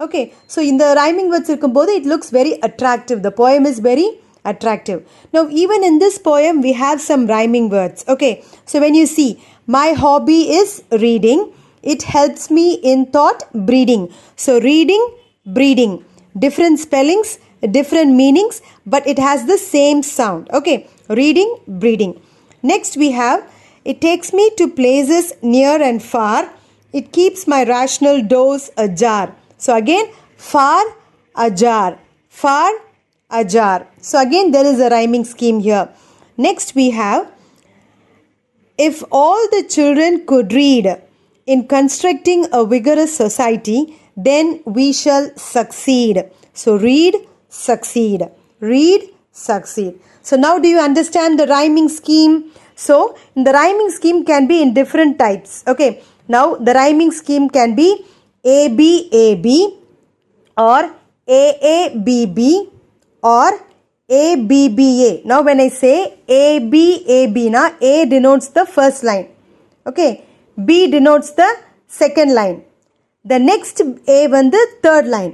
Okay, 0.00 0.32
so 0.46 0.62
in 0.62 0.76
the 0.82 0.94
rhyming 0.98 1.28
words 1.32 1.48
இருக்கும்போது 1.52 1.92
it 1.98 2.04
looks 2.10 2.28
very 2.38 2.52
attractive. 2.68 3.18
The 3.26 3.32
poem 3.42 3.64
is 3.70 3.78
very 3.90 4.08
attractive. 4.50 5.00
Now, 5.34 5.42
even 5.62 5.80
in 5.88 5.98
this 6.02 6.16
poem, 6.18 6.60
we 6.66 6.72
have 6.84 7.00
some 7.00 7.22
rhyming 7.26 7.66
words. 7.68 8.04
Okay, 8.14 8.44
so 8.64 8.80
when 8.84 8.94
you 8.94 9.06
see, 9.06 9.30
my 9.66 9.88
hobby 10.02 10.40
is 10.60 10.82
reading, 11.06 11.40
it 11.82 12.02
helps 12.14 12.44
me 12.58 12.66
in 12.92 13.06
thought 13.16 13.42
breeding. 13.70 14.04
So, 14.36 14.60
reading, 14.60 15.02
breeding, 15.58 16.04
different 16.38 16.78
spellings, 16.78 17.38
different 17.78 18.14
meanings, 18.22 18.62
but 18.86 19.06
it 19.06 19.18
has 19.18 19.46
the 19.46 19.58
same 19.58 20.02
sound. 20.02 20.48
Okay, 20.60 20.78
reading, 21.08 21.50
breeding. 21.66 22.20
Next, 22.62 22.96
we 22.96 23.10
have, 23.22 23.40
it 23.84 24.00
takes 24.00 24.32
me 24.32 24.50
to 24.58 24.68
places 24.68 25.32
near 25.42 25.76
and 25.82 26.02
far, 26.02 26.52
it 26.92 27.12
keeps 27.12 27.46
my 27.46 27.64
rational 27.64 28.22
doors 28.22 28.70
ajar. 28.76 29.34
So 29.65 29.73
again, 29.77 30.07
far 30.35 30.83
ajar, 31.37 31.97
far 32.27 32.69
ajar. 33.29 33.87
So 34.01 34.19
again, 34.21 34.51
there 34.51 34.65
is 34.65 34.81
a 34.81 34.89
rhyming 34.89 35.23
scheme 35.23 35.61
here. 35.61 35.87
Next, 36.35 36.75
we 36.75 36.89
have 36.89 37.31
if 38.77 39.03
all 39.09 39.41
the 39.53 39.63
children 39.69 40.25
could 40.25 40.51
read 40.51 40.97
in 41.45 41.65
constructing 41.65 42.45
a 42.51 42.65
vigorous 42.65 43.15
society, 43.15 43.95
then 44.17 44.61
we 44.65 44.91
shall 44.91 45.29
succeed. 45.37 46.25
So 46.53 46.75
read, 46.77 47.15
succeed, 47.47 48.23
read, 48.59 49.03
succeed. 49.31 49.97
So 50.23 50.35
now 50.35 50.59
do 50.59 50.67
you 50.67 50.79
understand 50.81 51.39
the 51.39 51.47
rhyming 51.47 51.87
scheme? 51.87 52.51
So 52.75 53.17
the 53.35 53.53
rhyming 53.53 53.91
scheme 53.91 54.25
can 54.25 54.45
be 54.45 54.61
in 54.61 54.73
different 54.73 55.17
types. 55.17 55.63
Okay. 55.67 56.03
Now 56.27 56.55
the 56.55 56.73
rhyming 56.73 57.11
scheme 57.11 57.49
can 57.49 57.75
be 57.75 58.03
A 58.45 58.67
B 58.77 58.89
A 59.15 59.35
B 59.43 59.57
or 60.59 60.81
AABB 61.33 62.39
or 63.23 63.51
ABBA. 64.11 65.21
Now, 65.25 65.41
when 65.41 65.59
I 65.61 65.69
say 65.69 66.13
ABAB, 66.27 67.49
na 67.49 67.69
A 67.81 68.05
denotes 68.05 68.49
the 68.53 68.65
first 68.65 69.03
line. 69.03 69.29
Okay, 69.87 70.25
B 70.63 70.91
denotes 70.91 71.31
the 71.31 71.49
second 71.87 72.35
line. 72.39 72.57
The 73.33 73.39
next 73.49 73.81
A 74.17 74.27
வந்து 74.37 74.59
third 74.85 75.09
line 75.15 75.33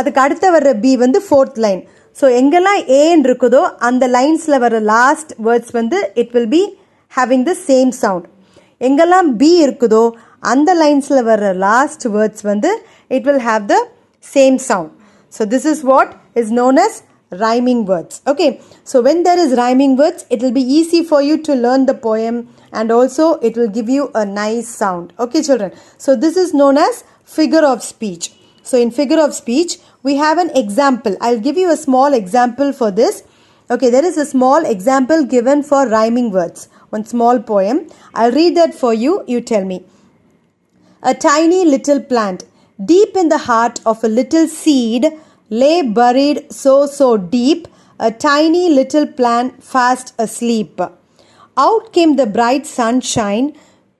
அதுக்கு 0.00 0.20
அடுத்த 0.24 0.46
வர்ற 0.56 0.72
B 0.84 0.92
வந்து 1.04 1.20
fourth 1.26 1.60
line 1.64 1.82
so 2.20 2.26
எங்கெல்லாம் 2.40 2.80
ஏன்னு 3.00 3.26
இருக்குதோ 3.28 3.62
அந்த 3.88 4.04
லைன்ஸில் 4.16 4.62
வர 4.64 4.76
லாஸ்ட் 4.94 5.32
வேர்ட்ஸ் 5.48 5.72
வந்து 5.80 5.98
it 6.22 6.32
will 6.36 6.50
be 6.58 6.62
having 7.18 7.44
the 7.50 7.54
same 7.68 7.92
sound 8.02 8.26
எங்கெல்லாம் 8.88 9.30
பி 9.42 9.50
இருக்குதோ 9.66 10.04
அந்த 10.53 10.69
லைன்ஸில் 10.81 11.23
வர 11.29 11.53
லாஸ்ட் 11.67 12.05
வேர்ட்ஸ் 12.17 12.45
வந்து 12.51 12.71
it 13.17 13.25
will 13.29 13.43
have 13.49 13.65
the 13.73 13.77
same 14.35 14.59
sound 14.69 14.93
so 15.37 15.45
this 15.55 15.67
is 15.73 15.83
what 15.93 16.13
is 16.41 16.53
known 16.61 16.79
as 16.85 16.99
rhyming 17.41 17.85
words 17.85 18.21
okay 18.27 18.59
so 18.83 19.01
when 19.01 19.23
there 19.23 19.39
is 19.43 19.53
rhyming 19.59 19.95
words 19.97 20.25
it 20.29 20.41
will 20.41 20.51
be 20.51 20.61
easy 20.61 21.03
for 21.03 21.21
you 21.21 21.37
to 21.47 21.55
learn 21.55 21.85
the 21.85 21.93
poem 21.93 22.35
and 22.71 22.91
also 22.91 23.25
it 23.39 23.57
will 23.57 23.69
give 23.77 23.89
you 23.89 24.11
a 24.13 24.25
nice 24.25 24.67
sound 24.67 25.13
okay 25.19 25.41
children 25.41 25.71
so 25.97 26.15
this 26.15 26.35
is 26.37 26.53
known 26.53 26.77
as 26.77 27.03
figure 27.25 27.65
of 27.65 27.83
speech 27.83 28.33
so 28.65 28.77
in 28.77 28.91
figure 28.91 29.19
of 29.19 29.33
speech 29.33 29.79
we 30.03 30.15
have 30.15 30.37
an 30.37 30.51
example 30.63 31.15
i'll 31.21 31.39
give 31.39 31.57
you 31.57 31.71
a 31.71 31.77
small 31.77 32.13
example 32.13 32.71
for 32.73 32.91
this 32.91 33.23
okay 33.69 33.89
there 33.89 34.05
is 34.05 34.17
a 34.17 34.25
small 34.25 34.65
example 34.65 35.25
given 35.25 35.63
for 35.63 35.87
rhyming 35.87 36.29
words 36.31 36.67
one 36.89 37.05
small 37.05 37.39
poem 37.39 37.87
i'll 38.13 38.31
read 38.31 38.55
that 38.55 38.73
for 38.73 38.93
you 38.93 39.23
you 39.27 39.41
tell 39.41 39.65
me 39.65 39.83
a 41.02 41.14
tiny 41.14 41.64
little 41.64 42.00
plant. 42.00 42.44
Deep 42.84 43.16
in 43.16 43.28
the 43.28 43.38
heart 43.38 43.80
of 43.86 44.02
a 44.02 44.08
little 44.08 44.48
seed 44.48 45.06
lay 45.50 45.80
buried 45.82 46.50
so, 46.52 46.86
so 46.86 47.16
deep, 47.16 47.68
a 48.00 48.10
tiny 48.10 48.68
little 48.68 49.06
plant 49.06 49.62
fast 49.62 50.14
asleep. 50.18 50.80
Out 51.56 51.92
came 51.92 52.16
the 52.16 52.26
bright 52.26 52.66
sunshine, 52.66 53.56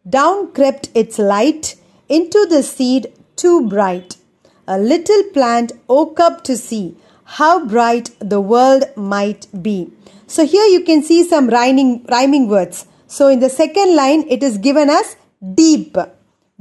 down 0.08 0.52
crept 0.52 0.90
its 0.94 1.18
light 1.18 1.74
into 2.08 2.46
the 2.48 2.62
seed 2.62 3.12
too 3.36 3.68
bright. 3.68 4.16
A 4.66 4.78
little 4.78 5.22
plant 5.32 5.72
woke 5.88 6.20
up 6.20 6.44
to 6.44 6.56
see 6.56 6.96
how 7.24 7.64
bright 7.66 8.10
the 8.20 8.40
world 8.40 8.84
might 8.96 9.46
be. 9.62 9.90
So 10.26 10.46
here 10.46 10.64
you 10.66 10.84
can 10.84 11.02
see 11.02 11.24
some 11.24 11.48
rhyming, 11.48 12.04
rhyming 12.10 12.48
words. 12.48 12.86
So 13.06 13.28
in 13.28 13.40
the 13.40 13.48
second 13.50 13.96
line, 13.96 14.24
it 14.28 14.42
is 14.42 14.58
given 14.58 14.88
as 14.90 15.16
deep. 15.54 15.96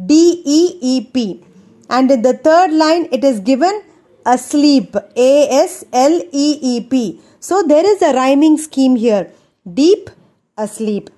DEEP. 0.06 1.44
And 1.90 2.12
in 2.12 2.22
the 2.22 2.34
third 2.34 2.72
line, 2.72 3.08
it 3.12 3.24
is 3.24 3.40
given 3.40 3.82
asleep. 4.26 4.96
A 5.16 5.48
S 5.50 5.86
L 5.92 6.12
E 6.14 6.30
E 6.62 6.82
P. 6.82 7.20
So 7.40 7.64
there 7.64 7.86
is 7.86 8.02
a 8.02 8.14
rhyming 8.14 8.58
scheme 8.58 8.96
here. 8.96 9.32
Deep, 9.74 10.10
asleep. 10.58 11.10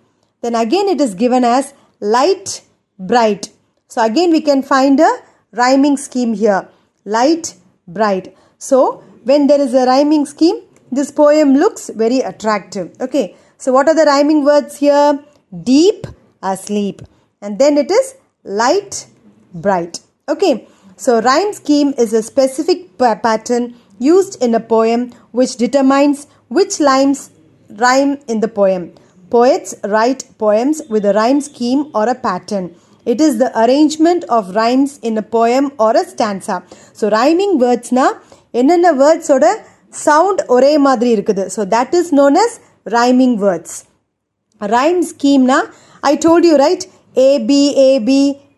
Then 0.41 0.55
again, 0.55 0.87
it 0.87 1.01
is 1.01 1.13
given 1.15 1.43
as 1.43 1.73
light, 1.99 2.61
bright. 2.97 3.49
So 3.87 4.03
again, 4.05 4.31
we 4.31 4.41
can 4.41 4.63
find 4.63 4.99
a 4.99 5.09
rhyming 5.51 5.97
scheme 5.97 6.33
here. 6.33 6.69
Light, 7.03 7.55
bright. 7.87 8.35
So 8.57 9.03
when 9.23 9.47
there 9.47 9.59
is 9.59 9.73
a 9.73 9.85
rhyming 9.85 10.25
scheme, 10.25 10.61
this 10.91 11.11
poem 11.11 11.53
looks 11.55 11.89
very 11.89 12.19
attractive. 12.19 12.95
Okay. 13.01 13.35
So 13.57 13.73
what 13.73 13.89
are 13.89 13.95
the 13.95 14.05
rhyming 14.05 14.45
words 14.45 14.77
here? 14.77 15.19
Deep, 15.63 16.07
asleep. 16.41 17.01
And 17.41 17.59
then 17.59 17.77
it 17.77 17.91
is 17.91 18.15
light, 18.44 19.06
bright. 19.54 20.00
Okay, 20.28 20.66
so 20.96 21.20
rhyme 21.20 21.52
scheme 21.52 21.94
is 21.98 22.12
a 22.12 22.22
specific 22.22 22.96
pa- 22.98 23.16
pattern 23.16 23.74
used 23.98 24.42
in 24.42 24.54
a 24.54 24.60
poem 24.60 25.12
which 25.32 25.56
determines 25.56 26.26
which 26.48 26.80
lines 26.80 27.30
rhyme 27.70 28.18
in 28.28 28.40
the 28.40 28.48
poem. 28.48 28.92
Poets 29.30 29.74
write 29.84 30.24
poems 30.38 30.82
with 30.88 31.04
a 31.04 31.14
rhyme 31.14 31.40
scheme 31.40 31.90
or 31.94 32.08
a 32.08 32.14
pattern. 32.14 32.74
It 33.06 33.20
is 33.20 33.38
the 33.38 33.50
arrangement 33.62 34.24
of 34.24 34.54
rhymes 34.54 34.98
in 35.02 35.18
a 35.18 35.22
poem 35.22 35.72
or 35.78 35.96
a 35.96 36.04
stanza. 36.04 36.62
So 36.92 37.10
rhyming 37.10 37.58
words 37.58 37.90
na 37.92 38.06
என்னென்ன 38.60 38.88
வேர்ட்ஸோட 39.00 39.46
sound 40.04 40.40
ஒரே 40.54 40.72
மாதிரி 40.86 41.10
இருக்குது 41.16 41.44
so 41.54 41.62
that 41.74 41.94
is 42.00 42.12
known 42.20 42.36
as 42.42 42.54
rhyming 42.96 43.36
words 43.44 43.76
rhyme 44.60 45.00
scheme 45.02 45.44
na 45.46 45.56
i 46.10 46.16
told 46.24 46.42
you 46.48 46.56
right 47.08 47.08
a 47.16 47.38
b 47.38 47.50
a 47.76 47.98
b 47.98 48.10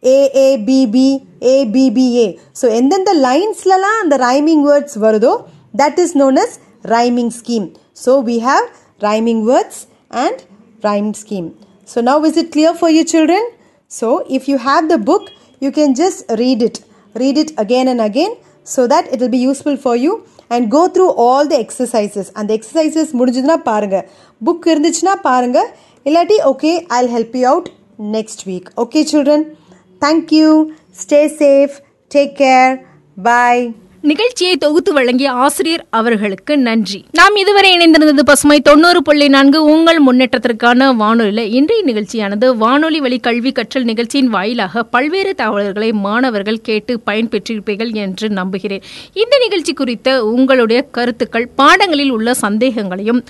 a 0.03 0.19
a 0.35 0.57
b 0.67 0.87
b 0.95 0.99
a 1.41 1.65
b 1.75 1.91
b 1.97 2.01
a 2.25 2.29
so 2.53 2.67
எந்தெந்த 2.69 3.13
லைன்ஸ்லலாம் 3.27 3.99
அந்த 4.03 4.17
rhyming 4.29 4.63
words 4.69 4.99
வருதோ 5.05 5.33
that 5.75 5.99
is 5.99 6.11
known 6.19 6.37
as 6.39 6.53
rhyming 6.85 7.31
scheme 7.31 7.67
so 7.95 8.21
we 8.29 8.37
have 8.39 8.67
rhyming 9.01 9.41
words 9.51 9.77
and 10.11 10.37
rhyme 10.83 11.11
scheme 11.15 11.49
so 11.87 12.01
now 12.01 12.17
is 12.25 12.37
it 12.37 12.49
clear 12.53 12.73
for 12.75 12.91
you 12.97 13.05
children 13.05 13.43
so 13.91 14.09
if 14.39 14.49
you 14.49 14.59
have 14.59 14.89
the 14.89 14.99
book 15.11 15.25
you 15.61 15.73
can 15.73 15.95
just 15.95 16.19
read 16.43 16.63
it 16.63 16.79
read 17.15 17.37
it 17.45 17.53
again 17.65 17.89
and 17.89 18.01
again 18.01 18.33
so 18.65 18.87
that 18.87 19.05
it 19.13 19.21
will 19.21 19.29
be 19.29 19.39
useful 19.39 19.77
for 19.77 19.97
you 19.97 20.15
and 20.51 20.71
go 20.71 20.89
through 20.89 21.11
all 21.25 21.45
the 21.53 21.59
exercises 21.65 22.27
அந்த 22.41 22.51
exercises 22.59 23.13
முடிஞ்சதுன்னா 23.21 23.59
பாருங்க 23.71 23.99
book 24.47 24.67
இருந்துச்சுன்னா 24.73 25.15
பாருங்க 25.29 25.59
இல்லாட்டி 26.05 26.37
okay 26.53 26.73
I 26.99 27.03
help 27.15 27.37
you 27.41 27.47
out 27.53 27.69
next 28.02 28.46
week. 28.46 28.68
Okay, 28.78 29.06
children? 29.06 29.56
Thank 30.00 30.32
you. 30.32 30.76
Stay 30.92 31.30
safe. 31.30 31.80
Take 32.10 32.36
care. 32.38 32.86
Bye. 33.16 33.74
நிகழ்ச்சியை 34.10 34.54
தொகுத்து 34.64 34.92
வழங்கிய 34.98 35.30
ஆசிரியர் 35.46 35.82
அவர்களுக்கு 35.98 36.54
நன்றி 36.68 37.00
நாம் 37.20 37.36
இதுவரை 37.42 37.70
இணைந்திருந்தது 37.74 38.24
பசுமை 38.30 38.56
தொண்ணூறு 38.70 39.00
புள்ளி 39.08 39.26
நான்கு 39.36 39.60
உங்கள் 39.74 40.00
முன்னேற்றத்திற்கான 40.06 40.88
வானொலியில் 41.02 41.52
இன்றைய 41.58 41.82
நிகழ்ச்சியானது 41.90 42.48
வானொலி 42.64 43.00
வழி 43.06 43.18
கல்வி 43.28 43.52
கற்றல் 43.58 43.86
நிகழ்ச்சியின் 43.92 44.32
வாயிலாக 44.36 44.84
பல்வேறு 44.94 45.32
தகவல்களை 45.42 45.90
மாணவர்கள் 46.08 46.58
கேட்டு 46.70 46.94
பயன்பெற்றிருப்பீர்கள் 47.10 47.92
என்று 48.06 48.30
நம்புகிறேன் 48.40 48.84
இந்த 49.24 49.38
நிகழ்ச்சி 49.46 49.76
குறித்த 49.82 50.10
உங்களுடைய 50.36 50.80
கருத்துக்கள் 50.98 51.48
பாடங்களில் 51.62 52.14
உள்ள 52.18 52.30
சந்தேகங்களையும் 52.46 53.22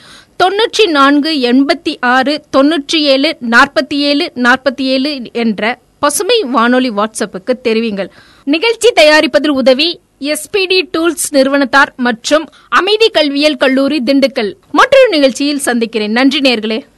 தொன்னூற்றி 0.43 0.85
நான்கு 0.97 1.33
எண்பத்தி 1.51 1.95
ஆறு 2.15 2.35
தொன்னூற்றி 2.57 2.99
ஏழு 3.15 3.31
நாற்பத்தி 3.55 3.99
ஏழு 4.11 4.27
நாற்பத்தி 4.47 4.85
ஏழு 4.95 5.11
என்ற 5.43 5.63
பசுமை 6.05 6.39
வானொலி 6.55 6.91
வாட்ஸ்அப்புக்கு 6.99 7.55
தெரிவிங்கள் 7.67 8.09
நிகழ்ச்சி 8.55 8.91
தயாரிப்பதில் 9.01 9.57
உதவி 9.63 9.89
எஸ்பிடி 10.33 10.79
டூல்ஸ் 10.93 11.25
நிறுவனத்தார் 11.37 11.91
மற்றும் 12.07 12.45
அமைதி 12.81 13.09
கல்வியல் 13.17 13.61
கல்லூரி 13.65 13.99
திண்டுக்கல் 14.09 14.51
மற்றொரு 14.81 15.09
நிகழ்ச்சியில் 15.17 15.65
சந்திக்கிறேன் 15.69 16.15
நன்றி 16.21 16.41
நேர்களே 16.49 16.81